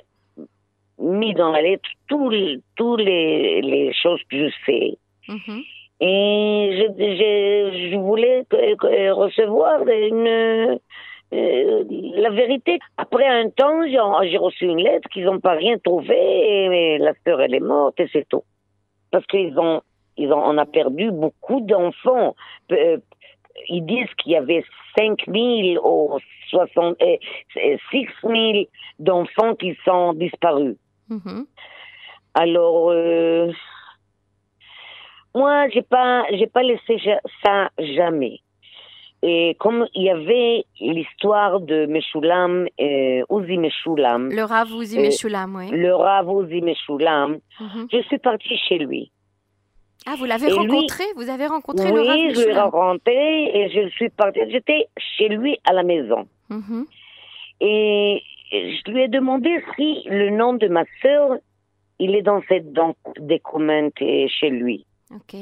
mis 0.98 1.32
dans 1.34 1.50
la 1.50 1.62
lettre 1.62 1.88
tous 2.08 2.28
les, 2.28 2.60
tous 2.76 2.96
les, 2.96 3.62
les 3.62 3.92
choses 3.94 4.20
que 4.30 4.36
je 4.36 4.54
sais. 4.66 4.98
Mhm. 5.28 5.62
Et 6.00 6.70
je, 6.78 6.86
je, 6.98 7.90
je 7.90 7.96
voulais 7.96 8.44
recevoir 9.12 9.80
une, 9.88 10.78
euh, 11.32 11.84
la 12.22 12.30
vérité. 12.30 12.78
Après 12.98 13.26
un 13.26 13.48
temps, 13.48 13.80
j'ai 13.86 14.36
reçu 14.36 14.66
une 14.66 14.82
lettre 14.82 15.08
qu'ils 15.08 15.24
n'ont 15.24 15.40
pas 15.40 15.54
rien 15.54 15.78
trouvé 15.78 16.16
et 16.16 16.98
la 16.98 17.14
sœur 17.24 17.40
elle 17.40 17.54
est 17.54 17.60
morte 17.60 17.98
et 17.98 18.08
c'est 18.12 18.28
tout. 18.28 18.44
Parce 19.10 19.24
qu'ils 19.26 19.58
ont, 19.58 19.80
ils 20.16 20.32
ont, 20.32 20.42
on 20.42 20.58
a 20.58 20.66
perdu 20.66 21.10
beaucoup 21.10 21.60
d'enfants. 21.60 22.34
Euh, 22.72 22.98
ils 23.68 23.84
disent 23.84 24.12
qu'il 24.18 24.32
y 24.32 24.36
avait 24.36 24.64
5 24.98 25.24
000 25.26 25.86
ou 25.86 26.18
60, 26.50 26.96
6 27.90 28.06
000 28.22 28.64
d'enfants 28.98 29.54
qui 29.54 29.76
sont 29.84 30.12
disparus. 30.14 30.76
Mm-hmm. 31.10 31.44
Alors, 32.34 32.90
euh, 32.90 33.50
moi, 35.34 35.68
j'ai 35.68 35.82
pas, 35.82 36.24
j'ai 36.32 36.46
pas 36.46 36.62
laissé 36.62 36.98
ça 37.42 37.70
jamais. 37.78 38.40
Et 39.22 39.56
comme 39.58 39.86
il 39.94 40.02
y 40.02 40.10
avait 40.10 40.64
l'histoire 40.78 41.60
de 41.60 41.86
Meshulam, 41.86 42.68
euh, 42.78 43.22
Uzi 43.30 43.56
Meshulam. 43.56 44.30
Le 44.30 44.44
Rav 44.44 44.68
Uzi 44.68 44.98
Meshulam, 44.98 45.56
oui. 45.56 45.70
Le 45.70 45.94
Rav 45.94 46.28
Uzi 46.28 46.60
Meshulam. 46.60 47.38
Mm-hmm. 47.58 47.86
Je 47.90 48.02
suis 48.02 48.18
partie 48.18 48.56
chez 48.68 48.78
lui. 48.78 49.10
Ah, 50.06 50.14
vous 50.16 50.24
l'avez 50.24 50.52
rencontré 50.52 51.04
Vous 51.16 51.28
avez 51.28 51.46
rencontré 51.46 51.90
le 51.90 52.00
Oui, 52.00 52.34
je 52.34 52.46
l'ai 52.46 52.58
rencontré 52.58 53.44
et 53.56 53.68
je 53.70 53.88
suis 53.90 54.08
partie. 54.08 54.40
J'étais 54.50 54.86
chez 54.96 55.28
lui 55.28 55.58
à 55.64 55.72
la 55.72 55.82
maison. 55.82 56.28
Mm-hmm. 56.50 56.84
Et 57.60 58.22
je 58.52 58.90
lui 58.90 59.02
ai 59.02 59.08
demandé 59.08 59.62
si 59.74 60.02
le 60.06 60.30
nom 60.30 60.54
de 60.54 60.68
ma 60.68 60.84
sœur, 61.02 61.36
il 61.98 62.14
est 62.14 62.22
dans 62.22 62.40
cette 62.48 62.72
document 62.72 63.90
chez 63.98 64.50
lui. 64.50 64.86
Ok. 65.12 65.34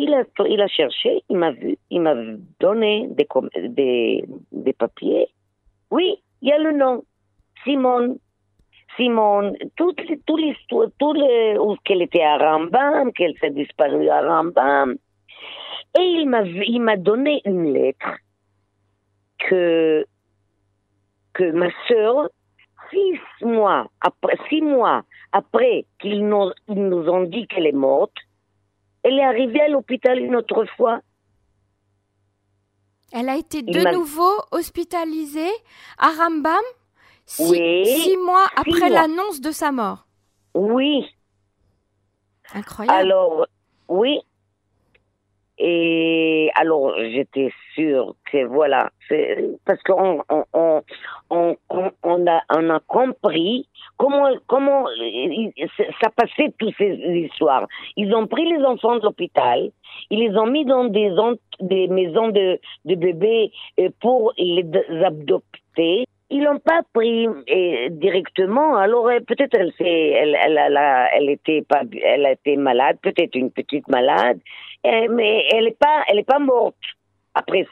Il 0.00 0.14
a, 0.14 0.22
il 0.48 0.60
a 0.60 0.68
cherché, 0.68 1.24
il 1.28 1.36
m'a 1.36 1.50
vu, 1.50 1.76
il 1.90 2.00
m'a 2.00 2.14
donné 2.60 3.08
des, 3.10 3.26
des, 3.68 4.24
des 4.52 4.72
papiers. 4.72 5.26
Oui, 5.90 6.22
il 6.42 6.48
y 6.48 6.52
a 6.52 6.58
le 6.58 6.72
nom. 6.72 7.02
Simone 7.64 8.18
Simone, 8.96 9.56
toute, 9.76 10.00
toute 10.26 10.40
l'histoire, 10.40 10.88
tout 10.98 11.12
le, 11.12 11.76
qu'elle 11.84 12.02
était 12.02 12.22
à 12.22 12.38
Rambam, 12.38 13.12
qu'elle 13.12 13.34
s'est 13.40 13.50
disparue 13.50 14.08
à 14.08 14.22
Rambam. 14.22 14.96
Et 15.98 16.02
il 16.02 16.28
m'a, 16.28 16.42
il 16.42 16.80
m'a 16.80 16.96
donné 16.96 17.40
une 17.44 17.72
lettre 17.72 18.08
que 19.38 20.04
que 21.34 21.52
ma 21.52 21.68
sœur, 21.86 22.28
six 22.90 23.44
mois 23.44 23.86
après, 24.00 24.36
six 24.48 24.60
mois 24.60 25.04
après 25.32 25.86
qu'ils 26.00 26.26
nous, 26.26 26.50
ils 26.68 26.88
nous 26.88 27.08
ont 27.08 27.22
dit 27.22 27.46
qu'elle 27.46 27.66
est 27.66 27.72
morte, 27.72 28.16
elle 29.02 29.18
est 29.18 29.24
arrivée 29.24 29.60
à 29.60 29.68
l'hôpital 29.68 30.18
une 30.18 30.34
autre 30.34 30.64
fois. 30.76 31.00
Elle 33.12 33.28
a 33.28 33.36
été 33.36 33.62
de 33.62 33.92
nouveau 33.92 34.32
hospitalisée 34.50 35.52
à 35.98 36.08
Rambam 36.08 36.64
six, 37.28 37.50
Oui, 37.50 37.84
six 37.86 38.16
mois 38.16 38.46
après 38.56 38.88
l'annonce 38.88 39.40
de 39.40 39.50
sa 39.52 39.70
mort. 39.70 40.06
Oui, 40.54 41.04
Incroyable. 42.54 42.98
alors, 42.98 43.46
oui. 43.88 44.18
Et 45.60 46.50
alors, 46.54 46.94
j'étais 46.98 47.50
sûre 47.74 48.14
que 48.30 48.44
voilà, 48.46 48.90
parce 49.64 49.82
qu'on 49.82 50.22
on, 50.30 50.44
on, 50.52 50.82
on, 51.30 51.56
on- 52.04 52.26
a, 52.28 52.40
on 52.54 52.70
a 52.70 52.78
compris 52.86 53.68
comment, 53.96 54.28
comment 54.46 54.84
ça 56.00 56.10
passait 56.10 56.54
toutes 56.58 56.74
ces 56.78 56.94
histoires. 57.26 57.66
Ils 57.96 58.14
ont 58.14 58.28
pris 58.28 58.44
les 58.48 58.64
enfants 58.64 58.96
de 58.98 59.02
l'hôpital, 59.02 59.72
ils 60.10 60.20
les 60.20 60.36
ont 60.38 60.46
mis 60.46 60.64
dans 60.64 60.84
des, 60.84 61.10
des 61.60 61.88
maisons 61.88 62.28
de, 62.28 62.60
de 62.84 62.94
bébés 62.94 63.50
euh, 63.80 63.88
pour 64.00 64.32
les 64.38 64.64
adopter. 65.04 66.06
Ils 66.30 66.42
l'ont 66.44 66.58
pas 66.58 66.82
pris 66.92 67.26
euh, 67.26 67.88
directement. 67.90 68.76
Alors 68.76 69.08
euh, 69.08 69.20
peut-être 69.20 69.54
elle 69.54 69.72
elle, 69.86 70.36
elle, 70.44 70.58
elle, 70.58 70.76
a- 70.76 71.08
elle 71.16 71.30
était 71.30 71.62
pas, 71.62 71.82
elle 72.02 72.26
malade, 72.56 72.98
peut-être 73.02 73.34
une 73.34 73.50
petite 73.50 73.88
malade, 73.88 74.38
euh, 74.86 75.06
mais 75.10 75.46
elle 75.52 75.68
est 75.68 75.78
pas, 75.78 76.02
elle 76.06 76.18
est 76.18 76.24
pas 76.34 76.38
morte 76.38 76.76
après 77.34 77.66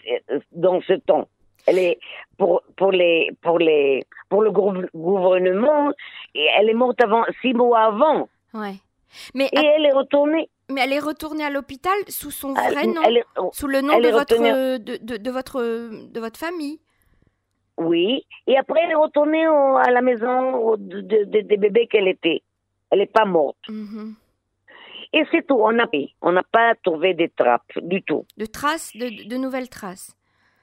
dans 0.53 0.81
ce 0.83 0.95
temps. 0.95 1.29
Elle 1.67 1.79
est 1.79 1.99
pour 2.39 2.63
pour 2.77 2.93
les 2.93 3.31
pour 3.43 3.59
les 3.59 4.05
pour 4.31 4.41
le 4.43 4.51
gouv- 4.51 4.89
gouvernement, 4.95 5.93
et 6.35 6.47
elle 6.59 6.71
est 6.71 6.75
morte 6.75 7.01
avant 7.03 7.25
six 7.43 7.53
mois 7.53 7.81
avant 7.93 8.29
Ouais. 8.55 8.77
Mais, 9.35 9.47
et 9.53 9.67
elle 9.67 9.85
est 9.87 9.93
retournée. 9.93 10.49
mais 10.71 10.81
elle 10.85 10.93
est 10.93 10.99
retournée 10.99 11.45
à 11.45 11.51
l'hôpital 11.51 11.93
sous 12.09 12.31
son 12.31 12.55
Elle- 12.55 12.73
vrai 12.73 12.87
nom, 12.87 13.03
elle 13.05 13.19
est- 13.19 13.25
sous 13.53 13.67
le 13.67 13.81
nom 13.83 13.95
elle 13.97 14.03
de 14.03 14.09
est 14.09 14.13
votre, 14.13 14.35
retenue- 14.37 14.79
de, 14.79 14.97
de, 15.05 15.17
de 15.17 15.31
votre, 15.31 15.61
de 16.15 16.21
votre 16.21 16.39
famille. 16.39 16.79
Oui, 17.79 18.25
et 18.47 18.57
après 18.57 18.81
elle 18.85 18.91
est 18.93 18.95
retournée 18.95 19.47
au- 19.49 19.77
à 19.77 19.91
la 19.91 20.01
maison 20.03 20.55
au- 20.57 20.77
de, 20.77 21.01
de- 21.01 21.25
de- 21.25 21.41
des 21.41 21.57
bébés 21.57 21.87
qu'elle 21.87 22.09
était. 22.09 22.43
Elle 22.91 23.01
est 23.01 23.13
pas 23.13 23.25
morte. 23.25 23.59
Mhm. 23.69 24.15
Et 25.13 25.25
c'est 25.31 25.47
tout. 25.47 25.59
On 25.61 25.73
n'a 25.73 25.89
on 26.23 26.33
n'a 26.33 26.43
pas 26.43 26.75
trouvé 26.83 27.15
des 27.15 27.29
trappes 27.29 27.79
du 27.83 28.03
tout. 28.03 28.25
De 28.37 28.47
traces, 28.47 28.97
de, 28.97 29.29
de 29.29 29.37
nouvelles 29.37 29.69
traces. 29.69 30.17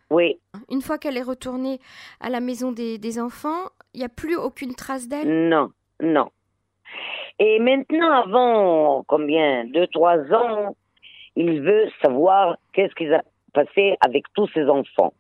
Oui, 0.10 0.38
Une 0.70 0.82
fois 0.82 0.98
qu'elle 1.00 1.18
est 1.18 1.24
retournée 1.24 1.80
à 2.20 2.30
la 2.30 2.40
maison 2.40 2.72
des, 2.72 2.98
des 3.00 3.20
enfants, 3.20 3.64
il 3.94 4.00
n'y 4.00 4.06
a 4.06 4.10
plus 4.10 4.36
aucune 4.36 4.76
trace 4.76 5.08
d'elle? 5.08 5.50
non, 5.50 5.72
non. 6.02 6.30
Et 7.40 7.58
maintenant, 7.60 8.12
avant 8.12 9.04
combien, 9.08 9.66
deux, 9.66 9.88
trois 9.88 10.20
ans, 10.34 10.76
il 11.36 11.62
veut 11.62 11.86
savoir 12.04 12.58
qu'est-ce 12.74 12.94
qui 12.94 13.08
a 13.12 13.24
passé 13.54 13.96
avec 14.02 14.26
tous 14.36 14.48
ses 14.54 14.66
enfants. 14.66 15.14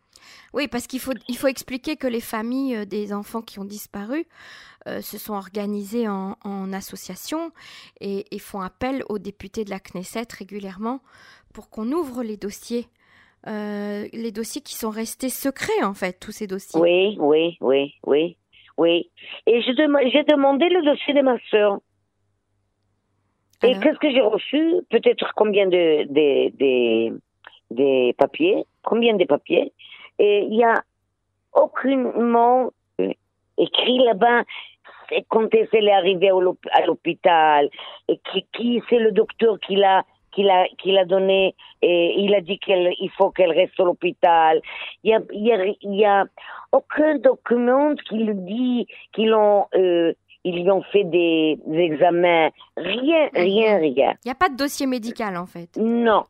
Oui, 0.54 0.68
parce 0.68 0.88
qu'il 0.88 1.00
faut, 1.00 1.14
il 1.28 1.38
faut 1.38 1.48
expliquer 1.48 1.96
que 1.96 2.08
les 2.08 2.22
familles 2.22 2.76
euh, 2.76 2.86
des 2.86 3.14
enfants 3.14 3.42
qui 3.42 3.60
ont 3.60 3.66
disparu 3.66 4.26
euh, 4.88 5.02
se 5.02 5.18
sont 5.18 5.34
organisées 5.34 6.08
en, 6.08 6.38
en 6.44 6.74
association 6.74 7.52
et, 8.02 8.26
et 8.32 8.40
font 8.40 8.62
appel 8.62 9.04
aux 9.10 9.20
députés 9.20 9.64
de 9.66 9.70
la 9.70 9.80
Knesset 9.80 10.28
régulièrement 10.38 11.02
pour 11.54 11.70
qu'on 11.70 11.92
ouvre 11.92 12.24
les 12.24 12.38
dossiers. 12.38 12.88
Euh, 13.48 14.08
les 14.14 14.32
dossiers 14.32 14.62
qui 14.62 14.76
sont 14.76 14.90
restés 14.90 15.30
secrets, 15.30 15.84
en 15.84 15.94
fait, 15.94 16.20
tous 16.20 16.32
ces 16.32 16.48
dossiers. 16.48 16.80
Oui, 16.80 17.18
oui, 17.20 17.58
oui, 17.60 17.94
oui, 18.06 18.38
oui. 18.78 19.10
Et 19.46 19.60
dem- 19.74 20.00
j'ai 20.12 20.24
demandé 20.24 20.70
le 20.70 20.82
dossier 20.84 21.14
de 21.14 21.22
ma 21.22 21.38
sœur. 21.52 21.80
Et 23.64 23.80
qu'est-ce 23.80 24.00
que 24.00 24.12
j'ai 24.12 24.22
reçu? 24.22 24.62
Peut-être 24.90 25.34
combien 25.36 25.68
de, 25.68 26.04
de, 26.04 26.50
de- 26.58 27.22
des 27.72 28.14
papiers? 28.18 28.66
Combien 28.84 29.16
de 29.16 29.24
papiers? 29.24 29.72
Et 30.20 30.48
il 30.50 30.56
y 30.56 30.64
a 30.64 30.84
aucunement 31.54 32.72
écrit 33.58 34.00
là-bas 34.00 34.44
quand 35.30 35.54
est-ce 35.54 35.70
qu'elle 35.70 35.88
est 35.88 35.94
arrivée 35.94 36.32
à 36.72 36.86
l'hôpital 36.86 37.70
et 38.08 38.20
qui, 38.32 38.46
qui 38.54 38.82
c'est 38.90 38.98
le 39.00 39.12
docteur 39.12 39.60
qui 39.60 39.76
l'a 39.76 40.04
qui 40.32 40.42
l'a 40.42 40.66
qui 40.80 40.92
l'a 40.92 41.06
donné 41.06 41.54
et 41.84 42.16
il 42.18 42.34
a 42.34 42.42
dit 42.42 42.58
qu'elle 42.58 42.94
il 43.00 43.12
faut 43.12 43.30
qu'elle 43.30 43.52
reste 43.52 43.80
à 43.80 43.84
l'hôpital. 43.84 44.62
Il 45.04 45.12
y 45.12 45.14
a 45.14 45.20
il 45.32 45.46
y 45.46 45.52
a 45.52 45.66
il 45.66 45.96
y 45.96 46.06
a 46.06 46.26
aucun 46.72 47.18
document 47.20 47.94
qui 48.08 48.18
le 48.18 48.34
dit 48.34 48.88
qu'ils 49.14 49.34
ont 49.34 49.68
euh, 49.76 50.14
ils 50.44 50.64
lui 50.64 50.70
ont 50.72 50.84
fait 50.84 51.04
des, 51.06 51.58
des 51.66 51.80
examens. 51.80 52.50
Rien, 52.76 53.30
rien, 53.34 53.78
rien. 53.78 54.14
Il 54.24 54.28
n'y 54.28 54.32
a 54.32 54.36
pas 54.36 54.50
de 54.50 54.58
dossier 54.58 54.86
médical, 54.88 55.38
en 55.38 55.46
fait. 55.46 55.78
Non. 55.78 56.24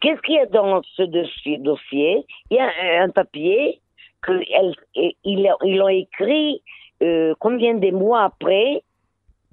Qu'est-ce 0.00 0.20
qu'il 0.22 0.34
y 0.36 0.38
a 0.38 0.46
dans 0.46 0.80
ce 0.96 1.02
dossier, 1.02 2.26
Il 2.50 2.56
y 2.56 2.60
a 2.60 3.02
un, 3.02 3.08
papier 3.10 3.80
que 4.22 4.32
elle, 4.32 4.74
et 4.94 5.16
ils, 5.24 5.50
ils 5.64 5.82
ont 5.82 5.88
écrit 5.88 6.62
euh, 7.02 7.34
combien 7.40 7.74
de 7.74 7.90
mois 7.90 8.22
après 8.24 8.82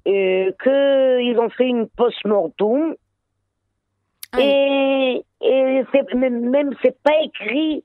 euh, 0.06 0.52
qu'ils 0.62 1.38
ont 1.38 1.50
fait 1.50 1.66
une 1.66 1.88
post-mortem 1.88 2.94
Ah 4.32 4.38
et, 4.40 5.24
et 5.40 5.82
même, 6.14 6.74
c'est 6.80 6.96
pas 7.02 7.20
écrit 7.22 7.84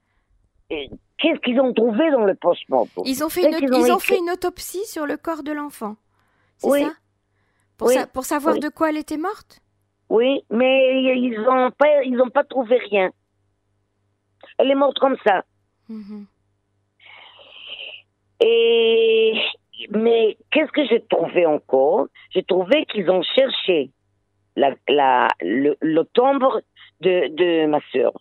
euh, 0.71 0.75
qu'est-ce 1.17 1.39
qu'ils 1.39 1.59
ont 1.59 1.73
trouvé 1.73 2.11
dans 2.11 2.25
le 2.25 2.35
post-mortem? 2.35 3.03
Ils 3.07 3.23
ont 3.23 3.29
fait, 3.29 3.47
une, 3.49 3.55
qu'ils 3.57 3.73
ont 3.73 3.85
ils 3.85 3.91
ont 3.91 3.97
écrit- 3.97 4.13
fait 4.15 4.19
une 4.19 4.29
autopsie 4.29 4.85
sur 4.85 5.05
le 5.07 5.17
corps 5.17 5.41
de 5.43 5.51
l'enfant. 5.51 5.95
C'est 6.57 6.69
Oui. 6.69 6.83
ça? 6.83 6.91
Pour, 7.77 7.87
Oui. 7.87 7.95
sa- 7.95 8.07
pour 8.07 8.25
savoir 8.25 8.53
Oui. 8.55 8.59
de 8.61 8.69
quoi 8.69 8.89
elle 8.89 8.97
était 8.97 9.17
morte? 9.17 9.61
Oui, 10.09 10.43
mais 10.49 11.01
ils 11.17 11.39
ont 11.39 11.71
pas, 11.71 12.03
ils 12.03 12.19
ont 12.21 12.29
pas 12.29 12.43
trouvé 12.43 12.77
rien. 12.89 13.11
Elle 14.57 14.71
est 14.71 14.75
morte 14.75 14.99
comme 14.99 15.17
ça. 15.25 15.43
Mhm. 15.89 16.25
Et 18.41 19.33
mais 19.91 20.37
qu'est-ce 20.51 20.71
que 20.71 20.85
j'ai 20.87 21.01
trouvé 21.01 21.45
encore? 21.45 22.07
J'ai 22.31 22.43
trouvé 22.43 22.85
qu'ils 22.85 23.09
ont 23.09 23.21
cherché 23.23 23.91
la, 24.55 24.73
la, 24.87 25.27
le, 25.41 25.75
le 25.81 26.03
tombe 26.13 26.45
de, 27.01 27.27
de 27.35 27.65
ma 27.67 27.79
sœur. 27.91 28.13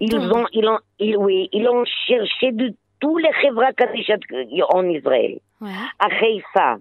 Ils 0.00 0.16
ont, 0.16 0.46
ils 0.52 0.66
ont, 0.66 0.78
ils, 0.98 1.16
oui, 1.16 1.48
ils 1.52 1.68
ont 1.68 1.84
cherché 2.06 2.52
de 2.52 2.74
tous 3.00 3.16
les 3.18 3.30
Kadishat 3.76 4.18
en 4.70 4.84
Israël, 4.88 5.38
Ouais. 5.60 5.70
à 6.00 6.06
Haïfa, 6.06 6.78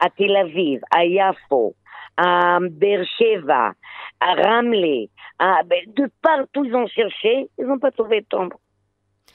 à 0.00 0.10
Tel 0.10 0.34
Aviv, 0.36 0.80
à 0.90 1.04
Yafo, 1.04 1.74
à 2.16 2.58
Beersheba, 2.60 3.72
à 4.20 4.34
Ramleh, 4.34 5.08
à, 5.38 5.62
de 5.64 6.10
partout 6.22 6.64
ils 6.64 6.74
ont 6.74 6.86
cherché, 6.86 7.48
ils 7.58 7.64
n'ont 7.66 7.78
pas 7.78 7.90
trouvé 7.90 8.20
de 8.20 8.26
tombe. 8.28 8.54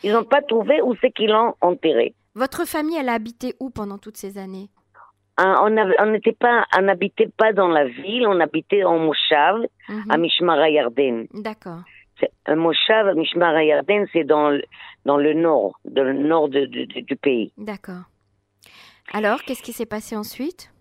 Ils 0.04 0.12
n'ont 0.12 0.24
pas 0.26 0.42
trouvé 0.42 0.82
où 0.82 0.94
c'est 1.02 1.12
qu'ils 1.12 1.30
l'ont 1.32 1.54
enterré. 1.62 2.14
Votre 2.36 2.66
famille, 2.68 2.98
elle 3.00 3.10
a 3.10 3.14
habité 3.14 3.56
où 3.60 3.70
pendant 3.70 3.98
toutes 3.98 4.18
ces 4.18 4.38
années? 4.38 4.70
Hein, 5.38 5.56
on 5.64 6.06
n'était 6.12 6.34
pas, 6.34 6.66
on 6.78 6.82
n'habitait 6.84 7.30
pas 7.38 7.52
dans 7.54 7.68
la 7.68 7.86
ville, 7.86 8.26
on 8.28 8.40
habitait 8.40 8.84
en 8.84 9.00
Moshav, 9.00 9.62
Mhm. 9.90 10.04
à 10.12 10.18
Mishmar 10.18 10.68
Yarden. 10.68 11.28
D'accord. 11.34 11.82
Un 12.46 12.56
Moshav, 12.56 13.14
Mishmar 13.16 13.60
Yarden, 13.62 14.06
c'est 14.14 14.24
dans 14.24 14.50
le, 14.52 14.64
dans 15.06 15.18
le 15.18 15.34
nord, 15.34 15.78
dans 15.86 16.04
le 16.04 16.14
nord 16.14 16.48
de- 16.50 16.66
de- 16.66 16.86
de- 16.86 17.02
du 17.02 17.16
pays. 17.18 17.52
D'accord. 17.58 18.04
Alors, 19.14 19.44
qu'est-ce 19.44 19.62
qui 19.62 19.74
s'est 19.74 19.86
passé 19.86 20.16
ensuite? 20.16 20.72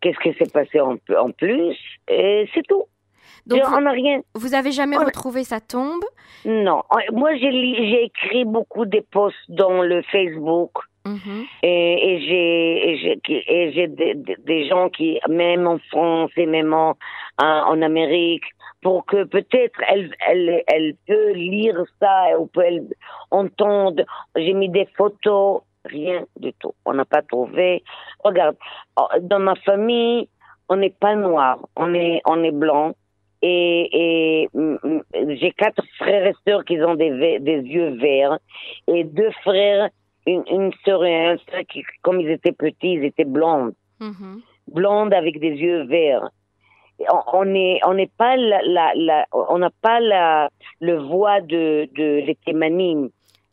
Qu'est-ce 0.00 0.18
qui 0.20 0.32
s'est 0.38 0.50
passé 0.52 0.80
en, 0.80 0.96
en 1.18 1.30
plus 1.32 1.76
Et 2.08 2.48
c'est 2.54 2.62
tout. 2.68 2.84
Donc, 3.46 3.60
Je- 3.64 3.74
on 3.76 3.80
n'a 3.80 3.90
rien. 3.92 4.20
vous 4.34 4.54
avez 4.54 4.72
jamais 4.72 4.96
on 4.96 5.00
a- 5.00 5.04
retrouvé 5.06 5.42
sa 5.44 5.60
tombe? 5.60 6.04
Non. 6.44 6.82
Moi, 7.12 7.34
j'ai 7.36 8.04
écrit 8.04 8.44
beaucoup 8.44 8.84
de 8.84 9.00
posts 9.10 9.36
dans 9.48 9.82
le 9.82 10.02
Facebook. 10.02 10.72
Mhm. 11.06 11.44
Et, 11.62 12.14
et 12.14 12.20
j'ai 13.72 13.86
des, 13.88 14.68
gens 14.68 14.90
qui 14.90 15.18
même 15.28 15.66
en 15.66 15.78
France 15.90 16.30
et 16.36 16.44
même 16.46 16.74
en 16.74 16.96
en, 17.40 17.46
en 17.46 17.80
Amérique 17.82 18.44
pour 18.82 19.06
que 19.06 19.24
peut-être 19.24 19.80
elle 19.88 20.10
elle 20.28 20.62
elle 20.66 20.94
peut 21.06 21.30
lire 21.32 21.82
ça 22.00 22.38
ou 22.38 22.46
peut 22.46 22.62
elle 22.66 22.82
entendre 23.30 24.02
j'ai 24.36 24.52
mis 24.52 24.68
des 24.68 24.86
photos 24.98 25.62
rien 25.88 26.24
du 26.36 26.52
tout 26.54 26.72
on 26.84 26.94
n'a 26.94 27.04
pas 27.04 27.22
trouvé 27.22 27.82
regarde 28.24 28.56
oh, 28.96 29.06
dans 29.22 29.38
ma 29.40 29.54
famille 29.56 30.28
on 30.68 30.76
n'est 30.76 30.90
pas 31.04 31.14
noir 31.16 31.58
on 31.76 31.94
est 31.94 32.20
on 32.26 32.42
est 32.44 32.52
blanc 32.64 32.92
et, 33.42 34.42
et 34.42 34.48
mm, 34.54 34.76
mm, 34.82 35.02
j'ai 35.40 35.52
quatre 35.52 35.82
frères 35.96 36.26
et 36.26 36.34
sœurs 36.46 36.64
qui 36.64 36.80
ont 36.82 36.94
des, 36.96 37.08
yeux 37.74 37.90
verts 37.96 38.38
et 38.86 39.04
deux 39.04 39.30
frères 39.42 39.88
une, 40.26 40.44
une 40.50 40.72
sœur 40.84 41.04
et 41.04 41.26
un 41.28 41.38
frère 41.38 41.64
qui, 41.70 41.82
comme 42.02 42.20
ils 42.20 42.30
étaient 42.30 42.52
petits, 42.52 42.92
ils 42.92 43.04
étaient 43.04 43.24
blondes, 43.24 43.72
Mhm. 44.00 44.42
blondes 44.72 45.14
avec 45.14 45.40
des 45.40 45.52
yeux 45.52 45.84
verts. 45.84 46.28
On, 47.10 47.20
on 47.32 47.54
est, 47.54 47.80
on 47.86 47.94
n'est 47.94 48.10
pas 48.18 48.36
la, 48.36 48.60
la, 48.62 48.92
la- 48.94 49.26
on 49.32 49.58
n'a 49.58 49.70
pas 49.80 50.00
la, 50.00 50.50
le 50.80 50.98
voix 50.98 51.40
de, 51.40 51.88
de 51.96 52.20
les. 52.26 52.36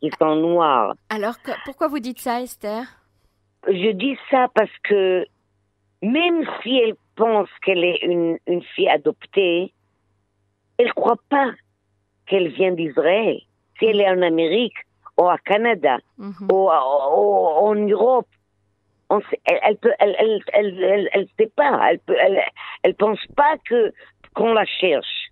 Qui 0.00 0.10
sont 0.18 0.36
noirs. 0.36 0.94
Alors, 1.10 1.36
pourquoi 1.64 1.88
vous 1.88 1.98
dites 1.98 2.20
ça, 2.20 2.40
Esther? 2.40 2.84
Je 3.66 3.92
dis 3.92 4.16
ça 4.30 4.48
parce 4.54 4.70
que 4.84 5.26
même 6.02 6.44
si 6.62 6.76
elle 6.78 6.94
pense 7.16 7.48
qu'elle 7.64 7.84
est 7.84 7.98
une, 8.02 8.38
une 8.46 8.62
fille 8.62 8.88
adoptée, 8.88 9.72
elle 10.78 10.86
ne 10.86 10.92
croit 10.92 11.20
pas 11.28 11.52
qu'elle 12.26 12.48
vient 12.48 12.72
d'Israël. 12.72 13.40
Si 13.78 13.86
elle 13.86 14.00
est 14.00 14.08
en 14.08 14.22
Amérique, 14.22 14.76
ou 15.18 15.24
au 15.24 15.36
Canada, 15.44 15.98
mhm. 16.18 16.48
ou, 16.50 16.68
en 16.68 17.74
Europe, 17.74 18.28
on 19.08 19.20
elle, 19.44 19.60
elle, 19.62 19.76
peut, 19.76 19.92
elle, 19.98 20.16
elle, 20.18 20.42
elle, 20.52 21.08
elle, 21.12 21.28
sait 21.38 21.50
pas, 21.54 21.80
elle, 21.90 21.98
peut, 22.00 22.16
elle, 22.82 22.94
pense 22.94 23.20
pas 23.36 23.56
que 23.64 23.92
qu'on 24.34 24.52
la 24.52 24.66
cherche. 24.66 25.30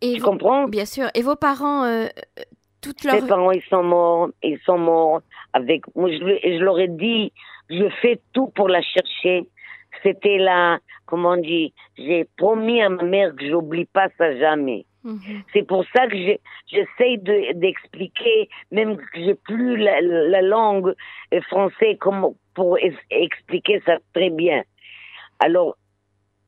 Et 0.00 0.14
tu 0.14 0.22
comprends? 0.22 0.68
Bien 0.68 0.86
sûr. 0.86 1.08
Et 1.14 1.22
vos 1.22 1.36
parents, 1.36 1.84
euh, 1.84 2.06
toute 2.82 3.04
leur... 3.04 3.22
Mes 3.22 3.28
parents, 3.28 3.52
ils 3.52 3.62
sont 3.62 3.82
morts, 3.82 4.28
ils 4.42 4.58
sont 4.66 4.78
morts 4.78 5.22
avec. 5.52 5.82
Moi, 5.94 6.10
je, 6.10 6.18
je 6.18 6.62
leur 6.62 6.78
ai 6.78 6.88
dit, 6.88 7.32
je 7.70 7.88
fais 8.02 8.20
tout 8.32 8.48
pour 8.48 8.68
la 8.68 8.82
chercher. 8.82 9.48
C'était 10.02 10.38
là, 10.38 10.78
comment 11.06 11.30
on 11.30 11.36
dit, 11.36 11.72
j'ai 11.96 12.26
promis 12.36 12.82
à 12.82 12.88
ma 12.88 13.02
mère 13.02 13.34
que 13.36 13.48
j'oublie 13.48 13.84
pas 13.84 14.08
ça 14.18 14.36
jamais. 14.38 14.84
Mhm. 15.04 15.42
C'est 15.52 15.66
pour 15.66 15.84
ça 15.94 16.06
que 16.06 16.16
j'essaye 16.16 17.18
d'expliquer, 17.54 18.48
même 18.70 18.96
que 18.96 19.04
j'ai 19.14 19.34
plus 19.34 19.76
la, 19.76 20.00
la, 20.00 20.42
langue 20.42 20.94
française 21.48 21.96
comme 21.98 22.34
pour 22.54 22.78
expliquer 23.10 23.82
ça 23.84 23.98
très 24.14 24.30
bien. 24.30 24.62
Alors, 25.40 25.76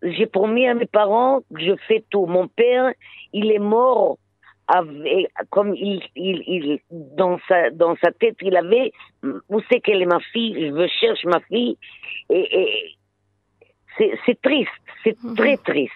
j'ai 0.02 0.26
promis 0.26 0.68
à 0.68 0.74
mes 0.74 0.86
parents 0.86 1.40
que 1.54 1.60
je 1.60 1.74
fais 1.88 2.04
tout. 2.10 2.26
Mon 2.26 2.46
père, 2.46 2.92
il 3.32 3.50
est 3.50 3.58
mort 3.58 4.18
avec, 4.66 5.30
comme 5.50 5.74
il, 5.74 6.02
il, 6.16 6.42
il, 6.46 6.80
dans 6.90 7.38
sa, 7.48 7.70
dans 7.70 7.96
sa 8.02 8.12
tête, 8.12 8.36
il 8.40 8.56
avait, 8.56 8.92
où 9.22 9.60
c'est 9.70 9.80
qu'elle 9.80 10.02
est 10.02 10.06
ma 10.06 10.20
fille, 10.20 10.54
je 10.68 10.72
veux 10.72 10.88
chercher 10.88 11.28
ma 11.28 11.40
fille, 11.40 11.76
et, 12.30 12.60
et 12.60 12.96
c'est 13.98 14.40
triste, 14.42 14.70
c'est 15.02 15.22
mhm. 15.22 15.34
très 15.36 15.56
triste. 15.58 15.92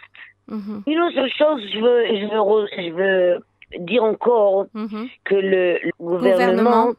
Mhm. 0.49 0.83
Une 0.87 1.01
autre 1.01 1.29
chose, 1.37 1.63
je 1.73 1.79
veux, 1.79 2.07
je 2.07 2.27
veux, 2.27 2.67
je 2.77 2.93
veux 2.93 3.85
dire 3.85 4.05
encore 4.05 4.67
mhm. 4.75 5.09
que 5.25 5.35
le, 5.35 5.79
gouvernement, 6.01 6.93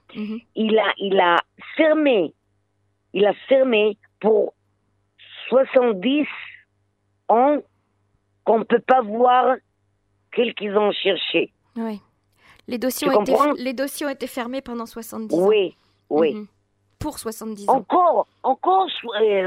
il 0.55 0.77
a, 0.77 0.93
il 0.97 1.19
a 1.19 1.37
fermé, 1.75 2.33
il 3.13 3.25
a 3.25 3.33
fermé 3.47 3.97
pour 4.19 4.53
70 5.49 6.25
ans 7.27 7.57
qu'on 8.43 8.59
ne 8.59 8.63
peut 8.63 8.81
pas 8.85 9.01
voir 9.01 9.55
quel 10.31 10.53
qu'ils 10.53 10.77
ont 10.77 10.91
cherché. 10.91 11.51
Oui. 11.75 12.01
Les 12.67 12.77
dossiers, 12.77 13.09
ont 13.09 13.21
été, 13.21 13.33
les 13.57 13.73
dossiers 13.73 14.05
ont 14.05 14.09
été 14.09 14.27
fermés 14.27 14.61
pendant 14.61 14.85
70 14.85 15.35
ans. 15.35 15.47
Oui, 15.47 15.75
oui 16.09 16.47
pour 16.99 17.17
70 17.17 17.69
ans. 17.69 17.77
Encore, 17.77 18.27
encore 18.43 18.87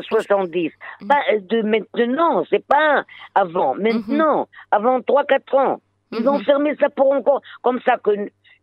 70. 0.09 0.67
Euh, 0.67 1.07
pas 1.07 1.21
euh, 1.33 1.41
de 1.41 1.63
maintenant, 1.63 2.45
c'est 2.51 2.67
pas 2.67 3.05
avant. 3.35 3.75
Maintenant, 3.75 4.49
avant 4.71 5.01
3-4 5.01 5.57
ans. 5.57 5.81
Ils 6.13 6.29
ont 6.29 6.39
mhm. 6.39 6.45
fermé 6.45 6.77
ça 6.79 6.91
pour 6.91 7.13
encore, 7.13 7.41
comme 7.63 7.81
ça 7.87 7.97
que, 8.03 8.11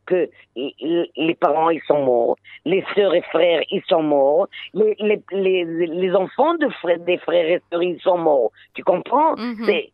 que 0.06 0.30
les 0.56 1.36
parents, 1.40 1.70
ils 1.70 1.82
sont 1.88 2.04
morts. 2.04 2.38
Les 2.66 2.84
sœurs 2.94 3.16
et 3.16 3.24
frères, 3.24 3.62
ils 3.72 3.82
sont 3.88 4.04
morts. 4.04 4.48
Les, 4.74 4.96
les, 5.00 5.22
les, 5.32 5.66
les 5.88 6.16
enfants 6.16 6.56
de 6.56 6.70
frères, 6.82 7.00
des 7.00 7.18
frères 7.18 7.50
et 7.50 7.62
sœurs, 7.72 7.82
ils 7.82 8.02
sont 8.02 8.18
morts. 8.18 8.52
Tu 8.74 8.84
comprends? 8.84 9.36
Mhm. 9.36 9.66
C'est, 9.66 9.92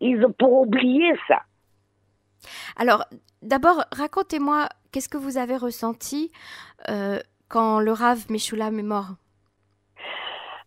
ils 0.00 0.24
ont 0.24 0.32
pour 0.32 0.62
oublier 0.62 1.12
ça. 1.28 1.42
Alors, 2.76 3.04
d'abord, 3.42 3.84
racontez-moi, 3.92 4.68
qu'est-ce 4.92 5.08
que 5.08 5.16
vous 5.16 5.38
avez 5.38 5.56
ressenti 5.56 6.32
euh, 6.88 7.18
quand 7.48 7.80
le 7.80 7.92
Rav 7.92 8.26
Meshulam 8.30 8.78
est 8.78 8.82
mort? 8.82 9.14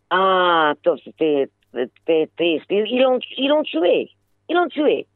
Ah, 0.10 0.74
c'était 0.84 1.50
triste. 2.38 2.66
Ils 2.70 3.02
l'ont, 3.02 3.20
ils 3.38 3.64
tué. 3.64 4.10
Ils 4.50 4.56
l'ont 4.56 4.68
tué. 4.68 5.08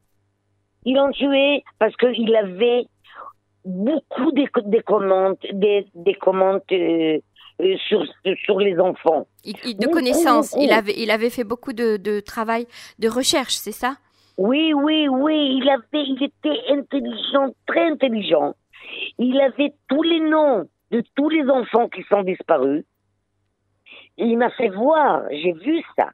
Ils 0.84 0.94
l'ont 0.94 1.10
tué 1.10 1.64
parce 1.78 1.96
qu'il 1.96 2.34
avait 2.36 2.86
beaucoup 3.64 4.30
de, 4.32 4.80
commandes, 4.82 5.36
des, 5.52 6.14
commandes 6.20 6.60
euh, 6.72 7.18
euh, 7.60 7.76
sur, 7.88 8.04
sur 8.44 8.58
les 8.58 8.78
enfants. 8.78 9.26
de 9.44 9.86
connaissances. 9.86 10.54
Il 10.58 10.72
avait, 10.72 10.94
il 10.96 11.10
avait 11.10 11.30
fait 11.30 11.44
beaucoup 11.44 11.72
de, 11.72 11.96
de 11.96 12.20
travail 12.20 12.66
de 12.98 13.08
recherche, 13.08 13.54
c'est 13.54 13.72
ça? 13.72 13.96
Oui, 14.36 14.72
oui, 14.74 15.08
oui. 15.08 15.60
Il 15.60 15.68
avait, 15.68 16.06
il 16.06 16.22
était 16.22 16.72
intelligent, 16.72 17.54
très 17.66 17.90
intelligent. 17.90 18.54
Il 19.18 19.40
avait 19.40 19.72
tous 19.88 20.02
les 20.02 20.20
noms 20.20 20.68
de 20.90 21.02
tous 21.14 21.28
les 21.28 21.48
enfants 21.48 21.88
qui 21.88 22.02
sont 22.04 22.22
disparus. 22.22 22.84
il 24.16 24.36
m'a 24.38 24.50
fait 24.50 24.68
voir, 24.68 25.22
j'ai 25.30 25.52
vu 25.52 25.82
ça. 25.96 26.10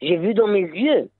J'ai 0.00 0.16
vu 0.16 0.34
dans 0.34 0.48
mes 0.48 0.62
yeux. 0.62 1.10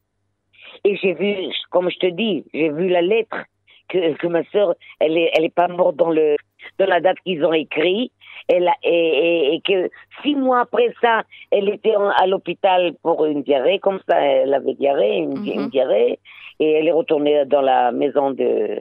Et 0.85 0.97
j'ai 0.97 1.15
vu, 1.15 1.53
comme 1.71 1.91
je 1.91 1.99
te 1.99 2.07
dis, 2.07 2.45
j'ai 2.55 2.71
vu 2.71 2.89
la 2.89 3.03
lettre 3.03 3.45
que, 3.89 4.27
ma 4.27 4.45
sœur, 4.51 4.75
elle 5.01 5.17
est, 5.17 5.31
elle 5.35 5.45
est 5.45 5.55
pas 5.55 5.69
morte 5.69 5.97
dans 5.97 6.11
le, 6.11 6.37
dans 6.79 6.87
la 6.87 7.01
date 7.01 7.19
qu'ils 7.25 7.45
ont 7.45 7.53
écrit. 7.53 8.11
Et, 8.51 8.65
et, 8.85 9.61
que 9.67 9.91
six 10.23 10.35
mois 10.35 10.61
après 10.61 10.95
ça, 11.03 11.23
elle 11.51 11.69
était 11.69 11.95
à 12.17 12.27
l'hôpital 12.27 12.95
pour 13.03 13.27
une 13.27 13.43
diarrhée, 13.43 13.79
comme 13.79 14.01
ça, 14.09 14.19
elle 14.21 14.55
avait 14.55 14.75
diarrhée, 14.75 15.19
une, 15.19 15.45
une 15.45 15.63
mhm. 15.63 15.69
diarrhée, 15.69 16.19
et 16.61 16.73
elle 16.73 16.89
est 16.89 16.93
retournée 16.93 17.45
dans 17.45 17.61
la 17.61 17.93
maison 17.93 18.31
de, 18.31 18.81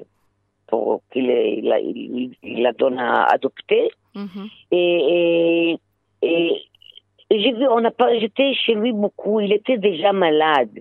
pour 0.68 1.02
qu'il 1.12 1.30
il, 1.30 2.36
il, 2.44 2.62
la 2.62 2.74
donne 2.74 3.00
à 3.00 3.24
adopter. 3.24 3.90
Mm-hmm. 4.16 4.50
Et, 4.72 5.78
et, 6.22 6.62
j'ai 7.30 7.52
vu, 7.54 7.68
on 7.68 7.84
a 7.84 7.92
pas, 7.92 8.18
j'étais 8.20 8.54
chez 8.54 8.74
lui 8.74 8.92
beaucoup. 8.92 9.40
Il 9.40 9.52
était 9.52 9.78
déjà 9.78 10.14
malade, 10.14 10.80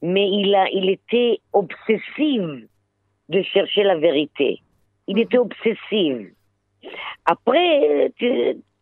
mais 0.00 0.28
il 0.28 0.54
a, 0.54 0.68
il 0.70 0.88
était 0.88 1.40
obsessif 1.52 2.42
de 3.28 3.42
chercher 3.42 3.82
la 3.82 3.96
vérité. 3.96 4.60
Il 5.06 5.18
était 5.18 5.36
mm-hmm. 5.36 5.40
obsessif. 5.40 6.32
Après, 7.24 8.12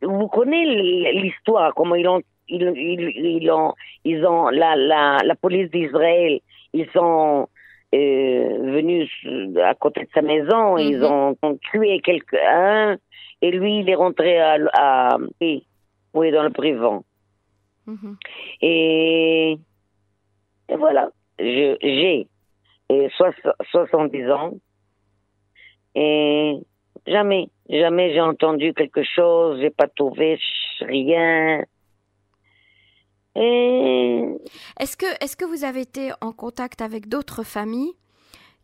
vous 0.03 0.29
connaissez 0.29 1.13
l'histoire, 1.13 1.75
comment 1.75 1.95
ils 1.95 2.09
ont, 2.09 2.21
ils, 2.49 2.63
ils, 2.75 3.51
ont, 3.51 3.75
ils 4.05 4.25
ont 4.25 4.49
la, 4.49 4.77
la, 4.77 5.19
la 5.25 5.35
police 5.35 5.71
d'Israël, 5.71 6.41
ils 6.73 6.89
ont 6.97 7.49
euh, 7.93 8.59
venus 8.73 9.11
à 9.65 9.75
côté 9.75 10.03
de 10.03 10.09
sa 10.15 10.23
maison, 10.23 10.79
ils 10.79 10.99
mhm. 10.99 11.35
ont, 11.43 11.59
tué 11.71 12.01
quelqu'un, 12.01 12.97
et 13.43 13.51
lui, 13.51 13.81
il 13.81 13.91
est 13.91 13.95
rentré 13.95 14.39
à, 14.39 14.57
à 14.75 15.19
oui, 15.41 16.31
dans 16.31 16.43
le 16.43 16.51
privant. 16.51 17.05
Mhm. 17.87 18.17
Et, 18.63 19.59
et, 20.69 20.77
voilà, 20.77 21.11
j'ai 21.39 22.29
70 23.71 24.31
ans, 24.31 24.53
et 25.95 26.59
jamais, 27.07 27.49
jamais 27.71 28.13
j'ai 28.13 28.21
entendu 28.21 28.75
quelque 28.75 29.03
chose, 29.03 29.61
j'ai 29.61 29.71
pas 29.71 29.89
trouvé 29.89 30.39
rien. 30.81 31.63
Est-ce 33.35 34.97
que, 34.97 35.07
est 35.23 35.37
que 35.37 35.45
vous 35.45 35.65
avez 35.65 35.83
été 35.83 36.11
en 36.21 36.33
contact 36.33 36.83
avec 36.83 37.09
d'autres 37.09 37.45
familles 37.45 37.93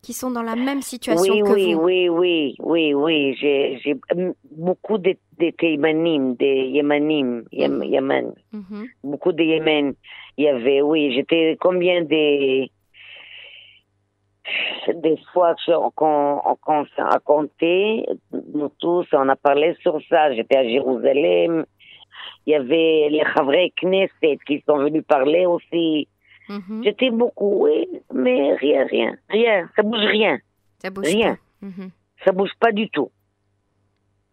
qui 0.02 0.12
sont 0.12 0.30
dans 0.30 0.42
la 0.42 0.56
même 0.56 0.82
situation 0.82 1.32
oui, 1.32 1.40
que 1.40 1.52
oui, 1.52 1.74
vous 1.74 1.80
Oui, 1.80 2.08
oui, 2.08 2.54
oui, 2.60 2.94
oui. 2.94 3.36
J'ai 3.40 3.96
beaucoup 4.52 4.98
de, 4.98 5.16
de 5.38 5.66
Yémanim, 5.66 6.34
des 6.36 6.68
Yémanim, 6.68 7.44
mhm. 7.52 7.82
Yémen. 7.82 8.34
Mhm. 8.52 8.86
Beaucoup 9.02 9.32
de 9.32 9.42
Yémen. 9.42 9.94
Il 10.36 10.44
y 10.44 10.48
avait, 10.48 10.82
oui, 10.82 11.12
j'étais 11.14 11.56
combien 11.60 12.02
des 12.02 12.70
des 14.94 15.18
fois 15.32 15.54
qu'on 15.94 16.40
qu 16.40 17.00
a 17.00 17.18
compté, 17.24 18.06
nous 18.54 18.70
tous, 18.78 19.06
on 19.12 19.28
a 19.28 19.36
parlé 19.36 19.76
sur 19.80 20.00
ça. 20.08 20.32
J'étais 20.34 20.58
à 20.58 20.64
Jérusalem, 20.64 21.64
il 22.46 22.52
y 22.52 22.54
avait 22.54 23.08
les 23.10 23.22
Havre 23.34 23.70
Knesset 23.82 24.38
qui 24.46 24.62
sont 24.66 24.78
venus 24.78 25.04
parler 25.06 25.46
aussi. 25.46 26.08
Mhm. 26.48 26.82
J'étais 26.84 27.10
beaucoup, 27.10 27.64
oui, 27.64 27.88
mais 28.12 28.54
rien, 28.54 28.86
rien, 28.86 29.16
rien, 29.28 29.68
ça 29.74 29.82
bouge 29.82 30.04
rien. 30.04 30.38
Ça 30.78 30.90
bouge 30.90 31.06
rien. 31.06 31.34
Pas. 31.34 31.66
Mhm. 31.66 31.90
Ça 32.24 32.32
bouge 32.32 32.52
pas 32.60 32.72
du 32.72 32.88
tout. 32.90 33.10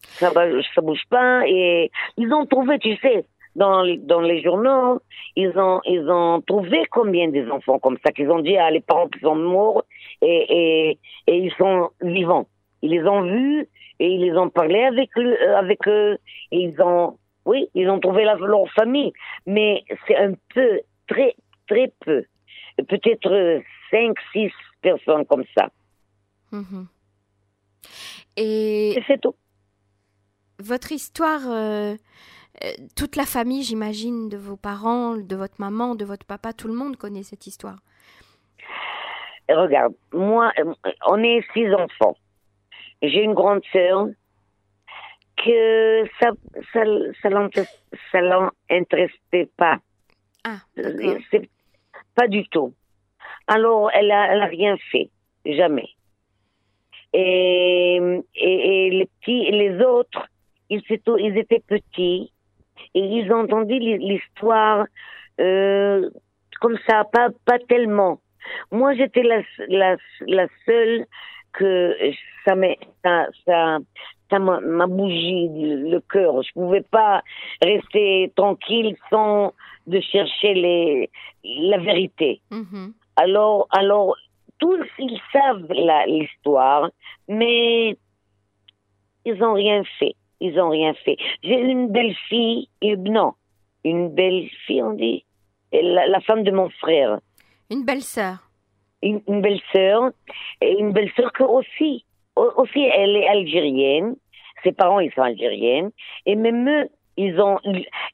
Ça, 0.04 0.32
ça 0.32 0.82
bouge 0.82 1.04
pas 1.10 1.48
et 1.48 1.90
ils 2.18 2.32
ont 2.34 2.46
trouvé, 2.46 2.78
tu 2.78 2.96
sais, 2.98 3.26
dans, 3.56 3.84
dans 4.00 4.22
les 4.22 4.42
journaux, 4.42 5.00
ils 5.36 5.52
ont, 5.58 5.80
ils 5.86 6.10
ont 6.10 6.42
trouvé 6.42 6.84
combien 6.92 7.28
des 7.30 7.50
enfants 7.50 7.80
comme 7.80 7.98
ça 8.06 8.12
qu'ils 8.12 8.30
ont 8.30 8.40
dit 8.40 8.58
à 8.58 8.72
les 8.72 8.82
parents 8.82 9.08
qui 9.08 9.20
sont 9.20 9.36
morts 9.36 9.84
et, 10.22 10.46
et, 10.50 11.00
et 11.28 11.38
ils 11.38 11.54
sont 11.54 11.90
vivants. 12.02 12.48
Ils 12.82 12.92
les 12.92 13.04
ont 13.08 13.22
vus 13.22 13.68
et 14.00 14.08
ils 14.08 14.22
les 14.22 14.38
ont 14.38 14.50
parlé 14.50 14.84
avec, 14.84 15.10
avec 15.58 15.88
eux 15.88 16.18
et 16.52 16.60
ils 16.60 16.82
ont 16.82 17.18
oui, 17.46 17.68
ils 17.76 17.90
ont 17.90 18.00
trouvé 18.00 18.24
leur 18.24 18.72
famille, 18.72 19.12
mais 19.46 19.84
c'est 20.08 20.16
un 20.16 20.34
peu, 20.54 20.80
très, 21.08 21.36
très 21.68 21.92
peu. 22.00 22.24
Peut-être 22.88 23.62
cinq, 23.92 24.16
six 24.32 24.52
personnes 24.82 25.26
comme 25.26 25.44
ça. 25.56 25.70
Mhm. 26.52 26.88
Et 28.38 28.92
Et 28.92 29.04
c'est 29.08 29.20
tout. 29.20 29.36
votre 30.60 30.92
histoire, 30.92 31.42
euh, 31.48 31.96
euh, 32.64 32.68
toute 32.96 33.16
la 33.16 33.26
famille, 33.26 33.64
j'imagine, 33.64 34.30
de 34.30 34.38
vos 34.38 34.56
parents, 34.58 35.16
de 35.16 35.36
votre 35.36 35.56
maman, 35.60 35.96
de 35.96 36.06
votre 36.06 36.26
papa, 36.26 36.54
tout 36.54 36.68
le 36.68 36.74
monde 36.76 36.98
connaît 36.98 37.24
cette 37.24 37.48
histoire. 37.48 37.78
Regarde, 39.50 39.94
moi, 40.14 40.52
euh, 40.60 40.74
on 41.08 41.22
est 41.24 41.42
six 41.54 41.74
enfants. 41.74 42.16
J'ai 43.02 43.24
une 43.24 43.34
grande 43.34 43.62
sœur 43.72 44.08
que 45.44 46.06
ça, 46.22 46.30
ça, 46.72 46.84
ça 47.22 48.22
l'intéressait 48.22 49.50
pas. 49.58 49.80
Ah, 50.46 50.58
Euh, 50.78 51.20
pas 52.16 52.28
du 52.28 52.48
tout. 52.50 52.74
Alors, 53.48 53.90
elle 53.94 54.12
a, 54.12 54.34
elle 54.34 54.42
a 54.42 54.46
rien 54.46 54.78
fait, 54.92 55.10
jamais. 55.46 55.90
Et, 57.12 58.00
et, 58.36 58.88
et 58.88 58.90
les 58.92 59.06
petits, 59.06 59.52
les 59.52 59.80
autres, 59.84 60.28
ils 60.70 61.38
étaient 61.38 61.60
petits 61.68 62.32
et 62.94 63.00
ils 63.00 63.32
ont 63.32 63.42
entendu 63.42 63.78
l'hi- 63.80 63.98
l'histoire 64.00 64.86
euh, 65.40 66.10
comme 66.62 66.78
ça, 66.88 67.04
pas, 67.12 67.30
pas 67.46 67.60
tellement. 67.68 68.20
Moi, 68.72 68.94
j'étais 68.96 69.24
la, 69.24 69.42
la, 69.68 69.98
la 70.28 70.48
seule 70.66 71.06
que 71.54 71.96
ça 72.46 72.56
m'a, 72.56 72.74
ça, 73.04 73.28
ça, 73.46 73.78
ça 74.30 74.40
bougé 74.88 75.50
le, 75.54 76.00
cœur. 76.02 76.42
Je 76.42 76.52
pouvais 76.54 76.82
pas 76.82 77.22
rester 77.62 78.32
tranquille 78.36 78.96
sans 79.10 79.54
de 79.88 80.00
chercher 80.00 80.54
les, 80.54 81.10
la 81.44 81.78
vérité. 81.78 82.42
Mhm. 82.52 82.94
Alors, 83.16 83.68
alors, 83.72 84.16
tous 84.60 84.84
ils 84.98 85.20
savent 85.32 85.68
l'histoire, 86.08 86.90
mais 87.28 87.96
ils 89.26 89.44
ont 89.44 89.54
rien 89.54 89.84
fait. 90.00 90.16
Ils 90.46 90.60
ont 90.60 90.70
rien 90.70 90.94
fait. 91.06 91.16
J'ai 91.42 91.60
une 91.60 91.88
belle 91.90 92.14
fille, 92.30 92.68
non, 93.18 93.32
une 93.86 94.10
belle 94.10 94.48
fille, 94.66 94.84
on 94.84 94.94
dit, 94.94 95.24
la, 95.72 96.08
la 96.08 96.20
femme 96.20 96.44
de 96.44 96.52
mon 96.52 96.70
frère, 96.84 97.20
Une 97.72 97.86
belle 97.86 98.02
sœur. 98.02 98.38
une, 99.02 99.22
une 99.28 99.42
belle 99.42 99.62
sœur, 99.72 100.12
et 100.62 100.72
une 100.80 100.92
belle 100.92 101.12
sœur 101.16 101.32
que 101.32 101.44
aussi, 101.44 102.04
au- 102.36 102.52
aussi 102.62 102.82
elle 102.84 103.16
est 103.16 103.28
algérienne. 103.28 104.16
Ses 104.64 104.74
parents 104.74 105.00
ils 105.00 105.12
sont 105.14 105.22
algériens, 105.22 105.90
et 106.26 106.36
même 106.36 106.68
eux, 106.70 106.88
ils 107.18 107.40
ont, 107.40 107.58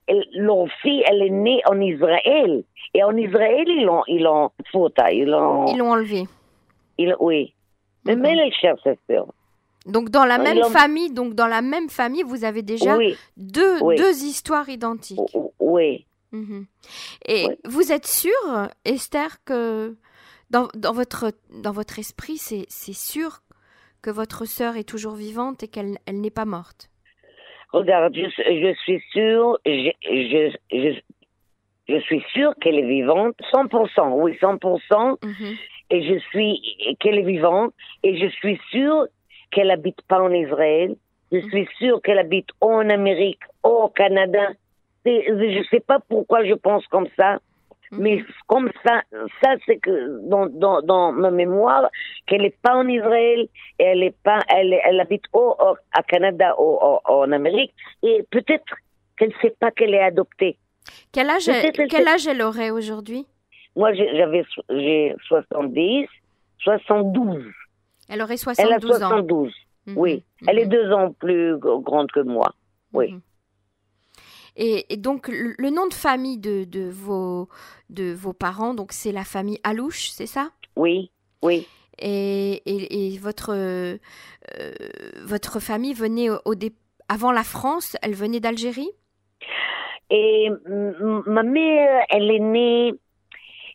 elle- 0.08 0.26
leur 0.34 0.68
fille, 0.82 1.04
elle 1.10 1.22
est 1.24 1.30
née 1.48 1.62
en 1.72 1.80
Israël, 1.82 2.64
et 2.94 3.04
en 3.04 3.16
Israël 3.18 3.66
ils 3.68 3.86
l'ont, 3.86 4.04
ils 4.08 4.22
l'ont, 4.24 4.52
ils 5.12 5.26
l'ont. 5.26 5.66
Ils 5.68 5.78
l'ont 5.80 5.92
enlevé. 5.92 6.24
Il, 7.00 7.16
oui. 7.20 7.54
Mais 8.06 8.16
mais 8.16 8.38
elle 8.38 8.54
cherche 8.54 8.82
sa 8.84 8.94
sœur. 9.08 9.26
Donc 9.86 10.10
dans 10.10 10.26
la 10.26 10.38
même 10.38 10.64
famille, 10.66 11.12
donc 11.12 11.34
dans 11.34 11.48
la 11.48 11.62
même 11.62 11.90
famille, 11.90 12.24
vous 12.24 12.44
avez 12.44 12.62
déjà 12.62 12.98
Oui, 12.98 13.16
deux, 13.38 13.82
Oui. 13.82 13.96
deux 13.96 14.24
histoires 14.24 14.70
identiques. 14.70 15.20
oui. 15.60 16.06
Mhm. 16.32 16.66
Et 17.28 17.48
vous 17.66 17.92
êtes 17.92 18.06
sûre, 18.06 18.70
Esther, 18.86 19.44
que 19.46 19.96
dans, 20.52 20.68
dans, 20.76 20.94
votre, 20.94 21.32
dans 21.52 21.72
votre 21.72 21.98
esprit, 21.98 22.38
c'est 22.38 22.66
c'est 22.70 22.94
sûr 22.94 23.40
que 24.04 24.12
votre 24.12 24.46
sœur 24.46 24.78
est 24.78 24.84
toujours 24.88 25.16
vivante 25.16 25.64
et 25.64 25.68
qu'elle 25.68 25.98
elle 26.06 26.22
n'est 26.22 26.30
pas 26.30 26.46
morte? 26.46 26.90
Regarde, 27.72 28.14
je, 28.16 28.22
je 28.38 28.74
suis 28.84 29.02
sûre, 29.12 29.58
je, 29.66 29.92
je, 30.04 30.56
je, 30.72 31.00
je 31.88 32.00
suis 32.02 32.24
sûre 32.34 32.54
qu'elle 32.62 32.76
est 32.80 32.88
vivante, 32.88 33.36
100%, 33.52 34.12
oui, 34.22 34.38
100%, 34.42 35.18
Mhm. 35.24 35.56
et 35.92 36.04
je 36.04 36.20
suis, 36.30 36.96
qu'elle 37.00 37.18
est 37.20 37.24
vivante, 37.24 37.74
et 38.04 38.18
je 38.20 38.28
suis 38.36 38.60
sûre 38.72 39.08
qu'elle 39.52 39.72
habite 39.72 40.02
pas 40.04 40.22
en 40.22 40.32
Israël, 40.32 40.96
je 41.32 41.40
suis 41.40 41.68
sûre 41.78 42.02
qu'elle 42.02 42.20
habite 42.20 42.48
ou 42.62 42.68
en 42.72 42.90
Amérique, 42.90 43.42
ou 43.64 43.70
au 43.70 43.90
Canada. 43.90 44.50
Je 45.06 45.64
sais 45.72 45.80
pas 45.80 46.00
pourquoi 46.08 46.44
je 46.46 46.54
pense 46.54 46.86
comme 46.88 47.08
ça, 47.18 47.40
Mhm. 47.92 48.00
Mais 48.04 48.24
comme 48.46 48.70
ça, 48.86 49.02
ça 49.42 49.56
c'est 49.66 49.78
que 49.78 50.20
dans, 50.30 50.46
dans, 50.46 50.80
dans 50.84 51.12
ma 51.12 51.32
mémoire, 51.32 51.90
qu'elle 52.28 52.44
n'est 52.44 52.56
pas 52.62 52.76
en 52.76 52.88
Israël, 52.88 53.48
et 53.80 53.84
elle 53.84 54.04
est 54.04 54.16
pas, 54.24 54.42
elle, 54.48 54.76
elle 54.84 55.00
habite 55.00 55.24
au, 55.34 55.56
au 55.60 55.76
à 55.92 56.04
Canada 56.04 56.54
ou 56.60 56.78
au- 56.80 57.00
en 57.06 57.32
Amérique, 57.32 57.74
et 58.04 58.24
peut-être 58.30 58.76
qu'elle 59.18 59.30
ne 59.30 59.34
sait 59.42 59.56
pas 59.60 59.72
qu'elle 59.72 59.96
est 59.96 60.04
adoptée. 60.04 60.56
Quel 61.12 61.32
âge, 61.32 61.50
elle, 61.50 61.88
quel 61.88 62.08
âge 62.08 62.28
elle 62.28 62.44
aurait 62.44 62.70
aujourd'hui? 62.70 63.26
Moi, 63.76 63.92
j'avais, 63.96 64.44
j'ai 64.70 65.16
70, 65.28 66.08
72. 66.60 67.44
Elle 68.10 68.22
aurait 68.22 68.36
Elle 68.58 68.74
a 68.74 68.80
72 68.80 68.92
ans. 69.04 69.10
72, 69.10 69.54
Mhm. 69.88 69.98
oui. 69.98 70.24
Elle 70.48 70.60
est 70.60 70.66
Mhm. 70.66 70.72
deux 70.72 70.92
ans 70.92 71.14
plus 71.14 71.58
grande 71.58 72.12
que 72.12 72.20
moi. 72.20 72.54
oui. 72.94 73.14
Mhm. 73.14 73.22
Et, 74.56 74.92
et 74.94 74.98
donc 74.98 75.28
le, 75.30 75.54
le 75.58 75.70
nom 75.70 75.88
de 75.88 75.94
famille 75.94 76.38
de, 76.38 76.66
de, 76.66 76.90
vos, 76.90 77.48
de 77.90 78.12
vos 78.12 78.34
parents, 78.34 78.74
donc 78.74 78.92
c'est 78.92 79.14
la 79.14 79.24
famille 79.24 79.60
Alouche, 79.64 80.10
c'est 80.10 80.26
ça? 80.26 80.50
Oui, 80.76 81.12
oui. 81.44 81.66
et, 82.00 82.62
et, 82.66 83.14
et 83.14 83.18
votre, 83.20 83.54
euh, 83.56 83.98
votre 85.24 85.60
famille 85.62 85.94
venait 85.94 86.30
au, 86.30 86.40
au 86.46 86.56
dé- 86.56 86.74
avant 87.08 87.32
la 87.32 87.44
France, 87.44 87.96
elle 88.02 88.16
venait 88.16 88.40
d'Algérie? 88.42 88.90
Et 90.10 90.50
ma 90.66 91.44
mère, 91.44 92.04
elle 92.10 92.30
est 92.32 92.40
née, 92.40 92.94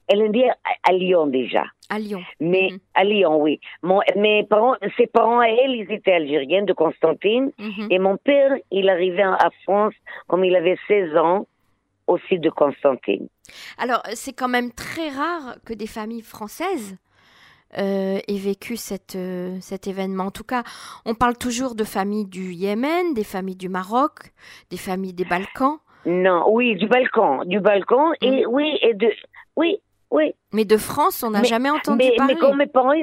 elle 0.09 0.23
est 0.23 0.29
née 0.29 0.51
à, 0.83 0.93
Lyon 0.93 1.27
déjà. 1.27 1.65
à 1.91 1.99
Lyon. 1.99 2.23
Mais 2.41 2.69
Mhm. 2.73 2.79
à 2.95 3.05
Lyon, 3.05 3.43
oui. 3.43 3.61
Mon, 3.83 4.01
mes 4.17 4.43
parents, 4.45 4.75
ses 4.97 5.07
parents 5.07 5.41
à 5.41 5.49
elle, 5.49 5.73
ils 5.75 5.91
étaient 5.93 6.13
algériens 6.15 6.65
de 6.65 6.73
Constantine. 6.73 7.53
Mhm. 7.59 7.89
Et 7.91 7.99
mon 7.99 8.17
père, 8.17 8.53
il 8.71 8.89
arrivait 8.89 9.23
à 9.23 9.35
à 9.35 9.51
France 9.65 9.95
comme 10.27 10.45
il 10.45 10.57
avait 10.57 10.79
16 10.89 11.17
ans, 11.17 11.47
aussi 12.07 12.39
de 12.39 12.51
Constantine. 12.51 13.29
Alors, 13.79 14.03
c'est 14.15 14.33
quand 14.35 14.49
même 14.49 14.73
très 14.73 15.09
rare 15.11 15.57
que 15.65 15.73
des 15.75 15.87
familles 15.87 16.23
françaises 16.23 16.97
euh, 17.79 18.19
aient 18.29 18.39
vécu 18.39 18.77
cette, 18.77 19.17
euh, 19.17 19.57
cet 19.61 19.87
événement. 19.89 20.25
En 20.27 20.31
tout 20.31 20.45
cas, 20.45 20.63
on 21.07 21.15
parle 21.15 21.37
toujours 21.37 21.75
de 21.75 21.83
familles 21.85 22.27
du 22.27 22.53
Yémen, 22.53 23.15
des 23.15 23.25
familles 23.25 23.57
du 23.57 23.69
Maroc, 23.69 24.33
des 24.71 24.77
familles 24.77 25.15
des 25.15 25.25
Balkans. 25.25 25.79
Non, 26.07 26.45
oui, 26.51 26.77
du 26.77 26.87
Balkan, 26.87 27.45
du 27.47 27.59
Balkan, 27.61 28.13
et 28.21 28.45
oui, 28.47 28.79
et 28.83 28.93
de, 28.95 29.11
oui, 29.57 29.79
oui. 30.15 30.35
Mais 30.53 30.65
de 30.65 30.77
France, 30.77 31.23
on 31.23 31.31
n'a 31.31 31.41
Mais- 31.43 31.49
jamais 31.49 31.71
entendu 31.71 31.99
Mais, 32.05 32.17
parler. 32.17 32.35
mais 32.35 32.41
quand 32.41 32.55
mes 32.55 32.67
parents, 32.67 32.95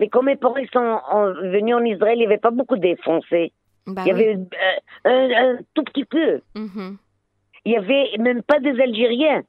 mais 0.00 0.08
quand 0.08 0.22
mes 0.22 0.36
parents 0.36 0.54
sont 0.72 0.98
en- 1.10 1.32
venus 1.54 1.74
en 1.74 1.84
Israël, 1.84 2.16
il 2.16 2.20
n'y 2.20 2.26
avait 2.26 2.38
pas 2.38 2.50
beaucoup 2.50 2.76
de 2.76 2.94
Français. 3.02 3.52
Bah 3.86 4.02
il 4.04 4.10
y 4.10 4.12
oui. 4.14 4.22
avait 4.24 4.34
euh, 4.34 4.78
un, 5.06 5.30
un 5.54 5.58
tout 5.74 5.84
petit 5.84 6.04
peu. 6.04 6.40
Mhm. 6.54 6.98
Il 7.64 7.72
y 7.72 7.76
avait 7.76 8.10
même 8.18 8.42
pas 8.42 8.58
des 8.60 8.78
Algériens, 8.80 9.42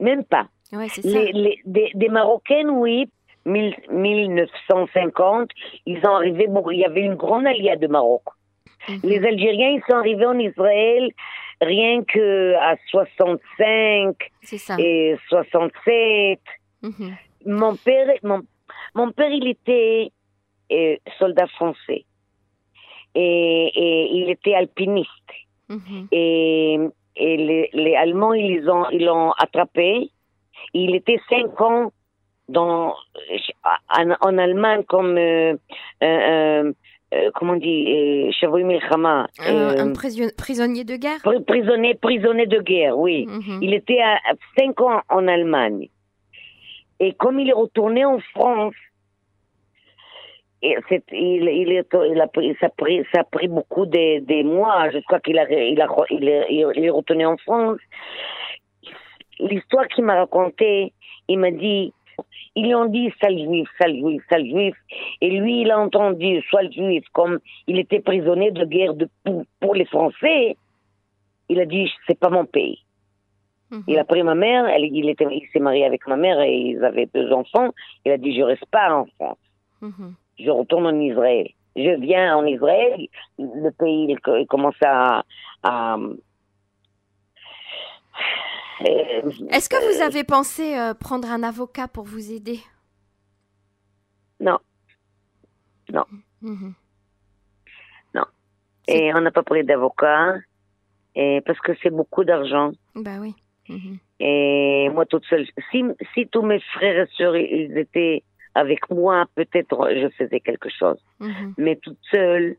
même 0.00 0.24
pas. 0.24 0.46
Ouais, 0.72 0.88
ça. 0.88 1.00
Les, 1.04 1.32
les- 1.32 1.60
des, 1.66 1.90
des 1.94 2.08
Marocaines, 2.08 2.70
oui, 2.70 3.10
mille- 3.44 3.76
1950, 3.90 5.50
ils 5.86 6.00
sont 6.02 6.10
arrivés, 6.10 6.48
il 6.72 6.78
y 6.78 6.84
avait 6.84 7.02
une 7.02 7.14
grande 7.16 7.46
alliée 7.46 7.76
de 7.76 7.86
Maroc. 7.86 8.22
Mhm. 8.88 9.00
Les 9.04 9.18
Algériens, 9.26 9.68
ils 9.76 9.82
sont 9.88 9.96
arrivés 9.96 10.26
en 10.26 10.38
Israël 10.38 11.10
rien 11.64 12.02
que 12.04 12.54
à 12.56 12.76
65 12.90 14.16
C'est 14.42 14.58
ça. 14.58 14.76
et 14.78 15.16
67. 15.28 16.40
Mhm. 16.82 17.16
Mon 17.46 17.76
père, 17.76 18.06
mon, 18.22 18.42
mon 18.94 19.10
père, 19.12 19.30
il 19.30 19.48
était 19.48 20.10
euh, 20.72 20.96
soldat 21.18 21.46
français. 21.48 22.04
Et, 23.14 23.70
et 23.74 24.10
il 24.14 24.30
était 24.30 24.54
alpiniste. 24.54 25.08
Mhm. 25.68 26.08
Et, 26.12 26.78
et 27.16 27.36
les, 27.36 27.70
les 27.72 27.94
Allemands, 27.94 28.32
ils 28.34 28.68
ont, 28.70 28.88
ils 28.90 29.04
l'ont 29.04 29.32
attrapé. 29.32 30.10
Il 30.74 30.94
était 30.94 31.20
cinq 31.28 31.60
ans 31.60 31.92
dans, 32.48 32.94
en, 33.98 34.10
en 34.20 34.38
Allemagne 34.38 34.82
comme, 34.84 35.16
euh, 35.18 35.54
euh, 36.02 36.72
euh, 37.12 37.30
comment 37.34 37.52
on 37.54 37.56
dit, 37.56 37.84
euh, 37.88 38.30
Shavui 38.32 38.64
Milchama, 38.64 39.26
Un, 39.40 39.54
euh, 39.54 39.84
un 39.84 39.92
prisonnier- 39.92 40.84
de 40.84 40.96
guerre? 40.96 41.18
pri- 41.24 41.44
prisonnier, 41.44 41.94
prisonnier 41.94 42.46
de 42.46 42.60
guerre, 42.60 42.98
oui. 42.98 43.26
Mhm. 43.26 43.58
Il 43.62 43.74
était 43.74 44.00
à 44.00 44.14
à 44.14 44.32
cinq 44.58 44.80
ans 44.80 45.00
en 45.08 45.28
Allemagne. 45.28 45.88
Et 47.00 47.12
comme 47.14 47.38
il 47.40 47.48
est 47.48 47.52
retourné 47.64 48.04
en 48.04 48.18
France, 48.34 48.74
et 50.62 50.76
c'est- 50.88 51.02
il, 51.10 51.42
il, 51.48 51.72
est, 51.72 51.88
il 52.12 52.20
a 52.20 52.28
pris, 52.28 52.54
ça, 52.60 52.66
a 52.66 52.68
pris, 52.70 53.02
ça 53.12 53.22
a 53.22 53.24
pris 53.24 53.48
beaucoup 53.48 53.84
de, 53.84 54.20
de 54.20 54.42
mois. 54.44 54.88
Je 54.90 54.98
crois 55.00 55.18
qu'il 55.20 55.36
a, 55.38 55.50
il 55.50 55.80
a, 55.82 55.88
il 56.10 56.28
est, 56.28 56.46
il 56.76 56.84
est 56.84 56.90
retourné 56.90 57.26
en 57.26 57.36
France. 57.36 57.78
L'histoire 59.40 59.88
qu'il 59.88 60.04
m'a 60.04 60.14
racontée, 60.20 60.92
il 61.28 61.38
m'a 61.40 61.50
dit, 61.50 61.92
ils 62.54 62.66
lui 62.66 62.74
ont 62.74 62.86
dit 62.86 63.10
sale 63.20 63.38
juif, 63.38 63.68
sale 63.80 63.96
juif, 63.96 64.22
sale 64.28 64.46
juif. 64.46 64.76
Et 65.20 65.30
lui, 65.30 65.62
il 65.62 65.70
a 65.70 65.78
entendu 65.78 66.42
sale 66.50 66.70
juif, 66.72 67.04
comme 67.12 67.38
il 67.66 67.78
était 67.78 68.00
prisonnier 68.00 68.50
de 68.50 68.64
guerre 68.64 68.94
de, 68.94 69.08
pour, 69.24 69.44
pour 69.60 69.74
les 69.74 69.86
Français. 69.86 70.56
Il 71.48 71.60
a 71.60 71.66
dit, 71.66 71.90
c'est 72.06 72.18
pas 72.18 72.30
mon 72.30 72.44
pays. 72.44 72.78
Mhm. 73.70 73.84
Il 73.88 73.98
a 73.98 74.04
pris 74.04 74.22
ma 74.22 74.34
mère, 74.34 74.66
elle, 74.66 74.84
il 74.84 75.08
était, 75.08 75.26
il 75.30 75.48
s'est 75.52 75.60
marié 75.60 75.84
avec 75.86 76.06
ma 76.06 76.16
mère 76.16 76.40
et 76.40 76.54
ils 76.54 76.84
avaient 76.84 77.08
deux 77.14 77.32
enfants. 77.32 77.70
Il 78.04 78.12
a 78.12 78.18
dit, 78.18 78.36
je 78.36 78.42
reste 78.42 78.66
pas 78.66 78.94
en 78.94 79.06
France, 79.16 79.38
Mhm. 79.80 80.14
je 80.38 80.50
retourne 80.50 80.86
en 80.86 81.00
Israël. 81.00 81.48
je 81.74 81.98
viens 82.00 82.36
en 82.36 82.44
Israël, 82.44 83.06
le 83.38 83.70
pays 83.70 84.06
il, 84.10 84.46
commence 84.46 84.76
à, 84.84 85.24
à 85.62 85.96
Est-ce 89.50 89.68
que 89.68 89.94
vous 89.94 90.02
avez 90.02 90.24
pensé 90.24 90.76
euh, 90.76 90.94
prendre 90.94 91.30
un 91.30 91.42
avocat 91.42 91.88
pour 91.88 92.04
vous 92.04 92.32
aider? 92.32 92.60
Non. 94.40 94.58
Non. 95.92 96.04
Mhm. 96.40 96.74
Non. 98.14 98.24
Et 98.88 99.14
on 99.14 99.20
n'a 99.20 99.30
pas 99.30 99.42
pris 99.42 99.64
d'avocat 99.64 100.36
et 101.14 101.40
parce 101.46 101.60
que 101.60 101.72
c'est 101.82 101.90
beaucoup 101.90 102.24
d'argent. 102.24 102.72
Bah 102.94 103.18
oui. 103.20 103.34
Mhm. 103.68 103.98
Et 104.20 104.88
moi 104.92 105.06
toute 105.06 105.24
seule. 105.26 105.46
Si, 105.70 105.84
si 106.14 106.26
tous 106.26 106.42
mes 106.42 106.60
frères 106.74 107.06
et 107.06 107.10
sœurs 107.16 107.36
ils 107.36 107.76
étaient 107.78 108.24
avec 108.54 108.90
moi, 108.90 109.26
peut-être 109.34 109.88
je 109.94 110.08
faisais 110.18 110.40
quelque 110.40 110.68
chose. 110.68 110.98
Mhm. 111.20 111.54
Mais 111.58 111.76
toute 111.76 111.98
seule, 112.10 112.56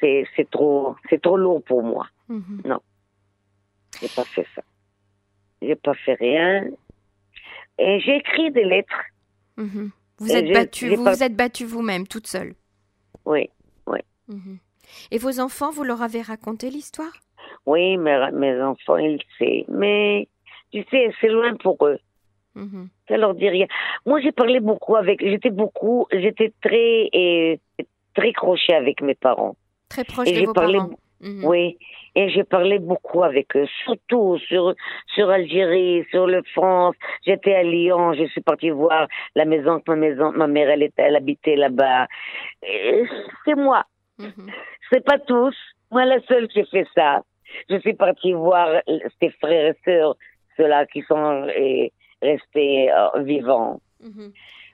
c'est 0.00 0.26
trop 0.50 0.96
c'est 1.08 1.22
trop 1.22 1.36
lourd 1.36 1.62
pour 1.64 1.82
moi. 1.82 2.06
Non. 2.28 2.80
J'ai 4.00 4.08
pas 4.08 4.24
fait 4.24 4.46
ça 4.54 4.62
j'ai 5.62 5.76
pas 5.76 5.94
fait 5.94 6.14
rien. 6.14 6.64
Et 7.78 8.00
j'ai 8.00 8.16
écrit 8.16 8.50
des 8.50 8.64
lettres. 8.64 9.02
Mhm. 9.56 9.90
Vous, 10.18 10.32
êtes 10.32 10.52
battu, 10.52 10.94
vous 10.94 11.04
vous 11.04 11.22
êtes 11.22 11.36
battu 11.36 11.64
vous-même, 11.64 12.06
toute 12.06 12.26
seule 12.26 12.54
Oui, 13.24 13.50
oui. 13.86 14.00
Mhm. 14.28 14.58
Et 15.12 15.18
vos 15.18 15.38
enfants, 15.40 15.70
vous 15.70 15.84
leur 15.84 16.02
avez 16.02 16.22
raconté 16.22 16.70
l'histoire? 16.70 17.12
Oui, 17.66 17.96
mes, 17.96 18.30
mes 18.32 18.60
enfants, 18.60 18.96
ils 18.96 19.20
savent. 19.38 19.76
Mais 19.76 20.28
tu 20.72 20.84
sais, 20.90 21.12
c'est 21.20 21.28
loin 21.28 21.54
pour 21.56 21.76
eux. 21.86 21.98
Mhm. 22.54 22.88
Ça 23.08 23.16
leur 23.16 23.34
dit 23.34 23.48
rien. 23.48 23.66
Moi, 24.06 24.20
j'ai 24.20 24.32
parlé 24.32 24.60
beaucoup 24.60 24.96
avec. 24.96 25.20
J'étais 25.20 25.50
beaucoup. 25.50 26.06
J'étais 26.12 26.52
très 26.60 27.08
et 27.12 27.60
très 28.14 28.32
crochet 28.32 28.74
avec 28.74 29.00
mes 29.00 29.14
parents. 29.14 29.56
Très 29.88 30.04
proche 30.04 30.32
de 30.32 30.44
vos 30.44 30.52
parents. 30.52 30.90
Oui, 31.20 31.78
et 32.18 32.30
j'ai 32.30 32.42
parlé 32.42 32.80
beaucoup 32.80 33.22
avec 33.22 33.54
eux, 33.54 33.68
surtout 33.84 34.38
sur 34.38 34.74
sur 35.14 35.30
Algérie, 35.30 36.04
sur 36.10 36.26
le 36.26 36.42
France. 36.52 36.96
J'étais 37.24 37.54
à 37.54 37.62
Lyon, 37.62 38.12
je 38.14 38.24
suis 38.24 38.40
partie 38.40 38.70
voir 38.70 39.06
la 39.36 39.44
maison 39.44 39.78
que 39.78 39.92
ma 39.92 39.96
maison, 39.96 40.32
ma 40.32 40.48
mère 40.48 40.68
elle 40.68 40.82
était, 40.82 41.02
elle 41.02 41.14
habitait 41.14 41.54
là-bas. 41.54 42.08
C'est 43.44 43.54
moi. 43.54 43.84
Mhm. 44.18 44.50
C'est 44.90 45.04
pas 45.04 45.20
tous. 45.20 45.56
Moi 45.92 46.06
la 46.06 46.20
seule 46.22 46.48
qui 46.48 46.64
fait 46.66 46.88
ça. 46.92 47.22
Je 47.70 47.78
suis 47.78 47.94
partie 47.94 48.32
voir 48.32 48.82
ses 49.20 49.30
frères 49.40 49.72
et 49.72 49.78
sœurs, 49.84 50.16
ceux-là 50.56 50.86
qui 50.86 51.02
sont 51.02 51.46
restés 52.20 52.90
euh, 52.90 53.22
vivants. 53.22 53.80
Mhm. 54.00 54.32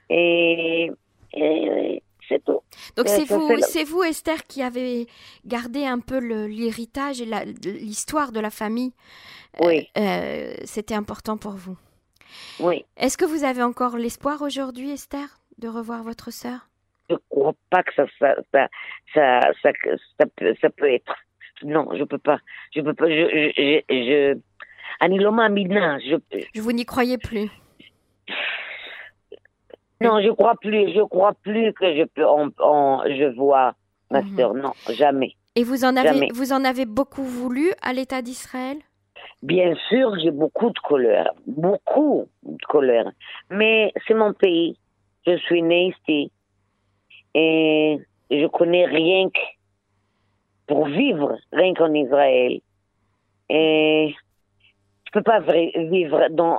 et, 0.09 0.91
et 1.35 2.03
c'est 2.29 2.45
tout. 2.45 2.61
Donc 2.97 3.09
c'est 3.09 3.25
vous, 3.25 3.59
c'est 3.61 3.85
vous, 3.85 4.03
Esther, 4.03 4.45
qui 4.47 4.63
avez 4.63 5.07
gardé 5.45 5.85
un 5.85 6.01
peu 6.01 6.19
l'héritage 6.19 7.21
et 7.21 7.27
l'histoire 7.65 8.33
de 8.33 8.41
la 8.41 8.51
famille. 8.51 8.93
Euh, 9.61 9.67
oui. 9.67 9.89
Euh, 9.97 10.55
C'était 10.65 10.95
important 10.95 11.37
pour 11.37 11.53
vous. 11.53 11.77
Oui. 12.61 12.85
Est-ce 12.97 13.17
que 13.17 13.25
vous 13.25 13.45
avez 13.45 13.63
encore 13.63 13.97
l'espoir 13.97 14.43
aujourd'hui, 14.43 14.91
Esther, 14.91 15.39
de 15.59 15.69
revoir 15.69 16.03
votre 16.03 16.33
sœur? 16.33 16.69
Je 17.09 17.15
ne 17.15 17.21
crois 17.29 17.55
pas 17.71 17.83
que 17.83 17.95
ça 17.95 18.07
ça, 18.19 18.35
ça, 18.53 18.69
ça, 19.13 19.41
ça, 19.63 20.27
peut, 20.37 20.55
ça 20.61 20.71
peut 20.71 20.93
être. 20.93 21.15
Non, 21.63 21.89
je 21.97 22.05
peux 22.05 22.19
pas. 22.19 22.39
Je 22.75 22.81
peux 22.81 22.95
pas. 22.95 23.09
Je, 23.09 23.53
je, 23.57 23.83
je, 23.89 24.39
Aniloma 25.01 25.49
je. 25.49 26.17
Je 26.55 26.61
vous 26.61 26.73
n'y 26.73 26.85
croyez 26.85 27.19
plus. 27.19 27.49
Non, 30.01 30.21
je 30.21 30.31
crois 30.31 30.55
plus. 30.61 30.93
Je 30.93 31.03
crois 31.03 31.33
plus 31.43 31.73
que 31.73 31.95
je 31.97 32.05
peux. 32.05 32.23
je 32.23 33.35
vois 33.37 33.75
ma 34.11 34.23
mhm. 34.23 34.37
sœur. 34.37 34.55
Non, 34.55 34.73
jamais. 34.91 35.33
Et 35.57 35.63
vous 35.63 35.85
en 35.85 35.97
avez, 35.97 36.29
vous 36.33 36.53
en 36.53 36.65
avez 36.65 36.85
beaucoup 36.85 37.23
voulu 37.23 37.73
à 37.81 37.93
l'État 37.93 38.23
d'Israël? 38.23 38.79
Bien 39.43 39.75
sûr, 39.89 40.19
j'ai 40.19 40.31
beaucoup 40.31 40.71
de 40.71 40.79
colère, 40.81 41.31
beaucoup 41.47 42.27
de 42.43 42.65
colère. 42.67 43.11
Mais 43.51 43.93
c'est 44.07 44.15
mon 44.15 44.33
pays. 44.33 44.77
Je 45.27 45.37
suis 45.39 45.63
née 45.63 45.89
ici 45.89 46.31
et 47.35 47.99
je 48.31 48.47
connais 48.47 48.87
rien 48.87 49.29
que 49.29 49.41
pour 50.67 50.87
vivre, 50.87 51.37
rien 51.53 51.75
qu'en 51.75 51.93
Israël. 51.93 52.61
Et 53.51 54.15
je 55.05 55.11
peux 55.13 55.23
pas 55.23 55.41
vivre 55.41 56.29
dans 56.31 56.59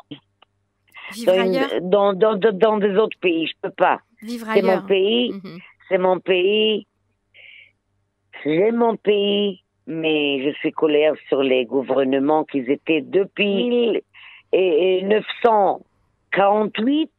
dans, 1.81 2.13
dans, 2.13 2.35
dans, 2.35 2.77
des 2.77 2.95
autres 2.97 3.17
pays. 3.19 3.47
Je 3.47 3.53
peux 3.61 3.71
pas. 3.71 3.99
C'est 4.21 4.61
mon 4.61 4.81
pays. 4.81 5.31
Mhm. 5.31 5.59
C'est 5.89 5.97
mon 5.97 6.19
pays. 6.19 6.85
J'aime 8.43 8.75
mon 8.75 8.95
pays, 8.95 9.63
mais 9.87 10.43
je 10.43 10.51
suis 10.59 10.71
colère 10.71 11.15
sur 11.27 11.41
les 11.41 11.65
gouvernements 11.65 12.43
qui 12.43 12.59
étaient 12.59 13.01
depuis 13.01 14.03
1948 14.53 17.11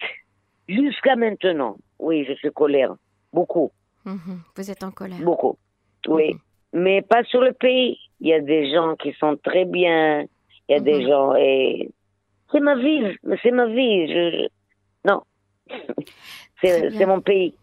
jusqu'à 0.69 1.17
maintenant. 1.17 1.79
Oui, 1.99 2.25
je 2.29 2.35
suis 2.35 2.53
colère. 2.53 2.95
Beaucoup. 3.33 3.73
Mhm. 4.05 4.43
Vous 4.55 4.71
êtes 4.71 4.85
en 4.85 4.93
colère. 4.93 5.19
Beaucoup. 5.21 5.59
Oui. 6.07 6.35
Mhm. 6.35 6.41
Mais 6.75 7.03
pas 7.03 7.25
sur 7.25 7.41
le 7.41 7.53
pays. 7.53 7.99
Il 8.21 8.29
y 8.29 8.33
a 8.33 8.41
des 8.41 8.73
gens 8.73 8.95
qui 8.95 9.13
sont 9.15 9.37
très 9.43 9.65
bien. 9.65 10.27
Il 10.69 10.73
y 10.73 10.75
a 10.75 10.81
des 10.81 11.03
gens. 11.09 11.35
Et 11.35 11.91
c'est 12.53 12.61
ma 12.61 12.77
vie, 12.77 13.17
c'est 13.43 13.51
ma 13.51 13.67
vie. 13.67 14.07
Je, 14.09 14.49
Non, 15.05 15.23
c'est 16.61 17.07
mon 17.07 17.21
pays. 17.21 17.55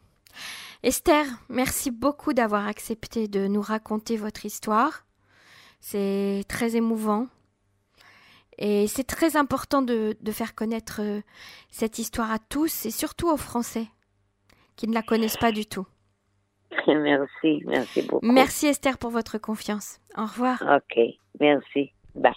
Esther, 0.84 1.26
merci 1.50 1.92
beaucoup 1.92 2.34
d'avoir 2.34 2.68
accepté 2.68 3.28
de 3.28 3.48
nous 3.48 3.62
raconter 3.62 4.18
votre 4.18 4.46
histoire. 4.46 5.06
C'est 5.80 6.44
très 6.50 6.76
émouvant. 6.76 7.28
Et 8.58 8.88
c'est 8.88 9.06
très 9.06 9.36
important 9.38 9.82
de, 9.82 10.16
de, 10.22 10.32
faire 10.32 10.54
connaître 10.54 11.02
euh, 11.02 11.22
cette 11.70 11.98
histoire 11.98 12.32
à 12.32 12.38
tous 12.38 12.86
et 12.86 12.92
surtout 12.92 13.28
aux 13.30 13.38
Français 13.38 13.88
qui 14.76 14.88
ne 14.88 14.94
la 14.94 15.02
connaissent 15.02 15.38
pas 15.38 15.52
du 15.52 15.66
tout. 15.66 15.88
Merci, 16.88 17.64
merci 17.66 18.02
beaucoup. 18.02 18.26
Merci 18.26 18.68
Esther 18.68 18.98
pour 18.98 19.12
votre 19.12 19.38
confiance. 19.38 20.00
Au 20.18 20.24
revoir. 20.24 20.62
Ok, 20.64 21.00
merci. 21.40 21.94
Bye. 22.16 22.34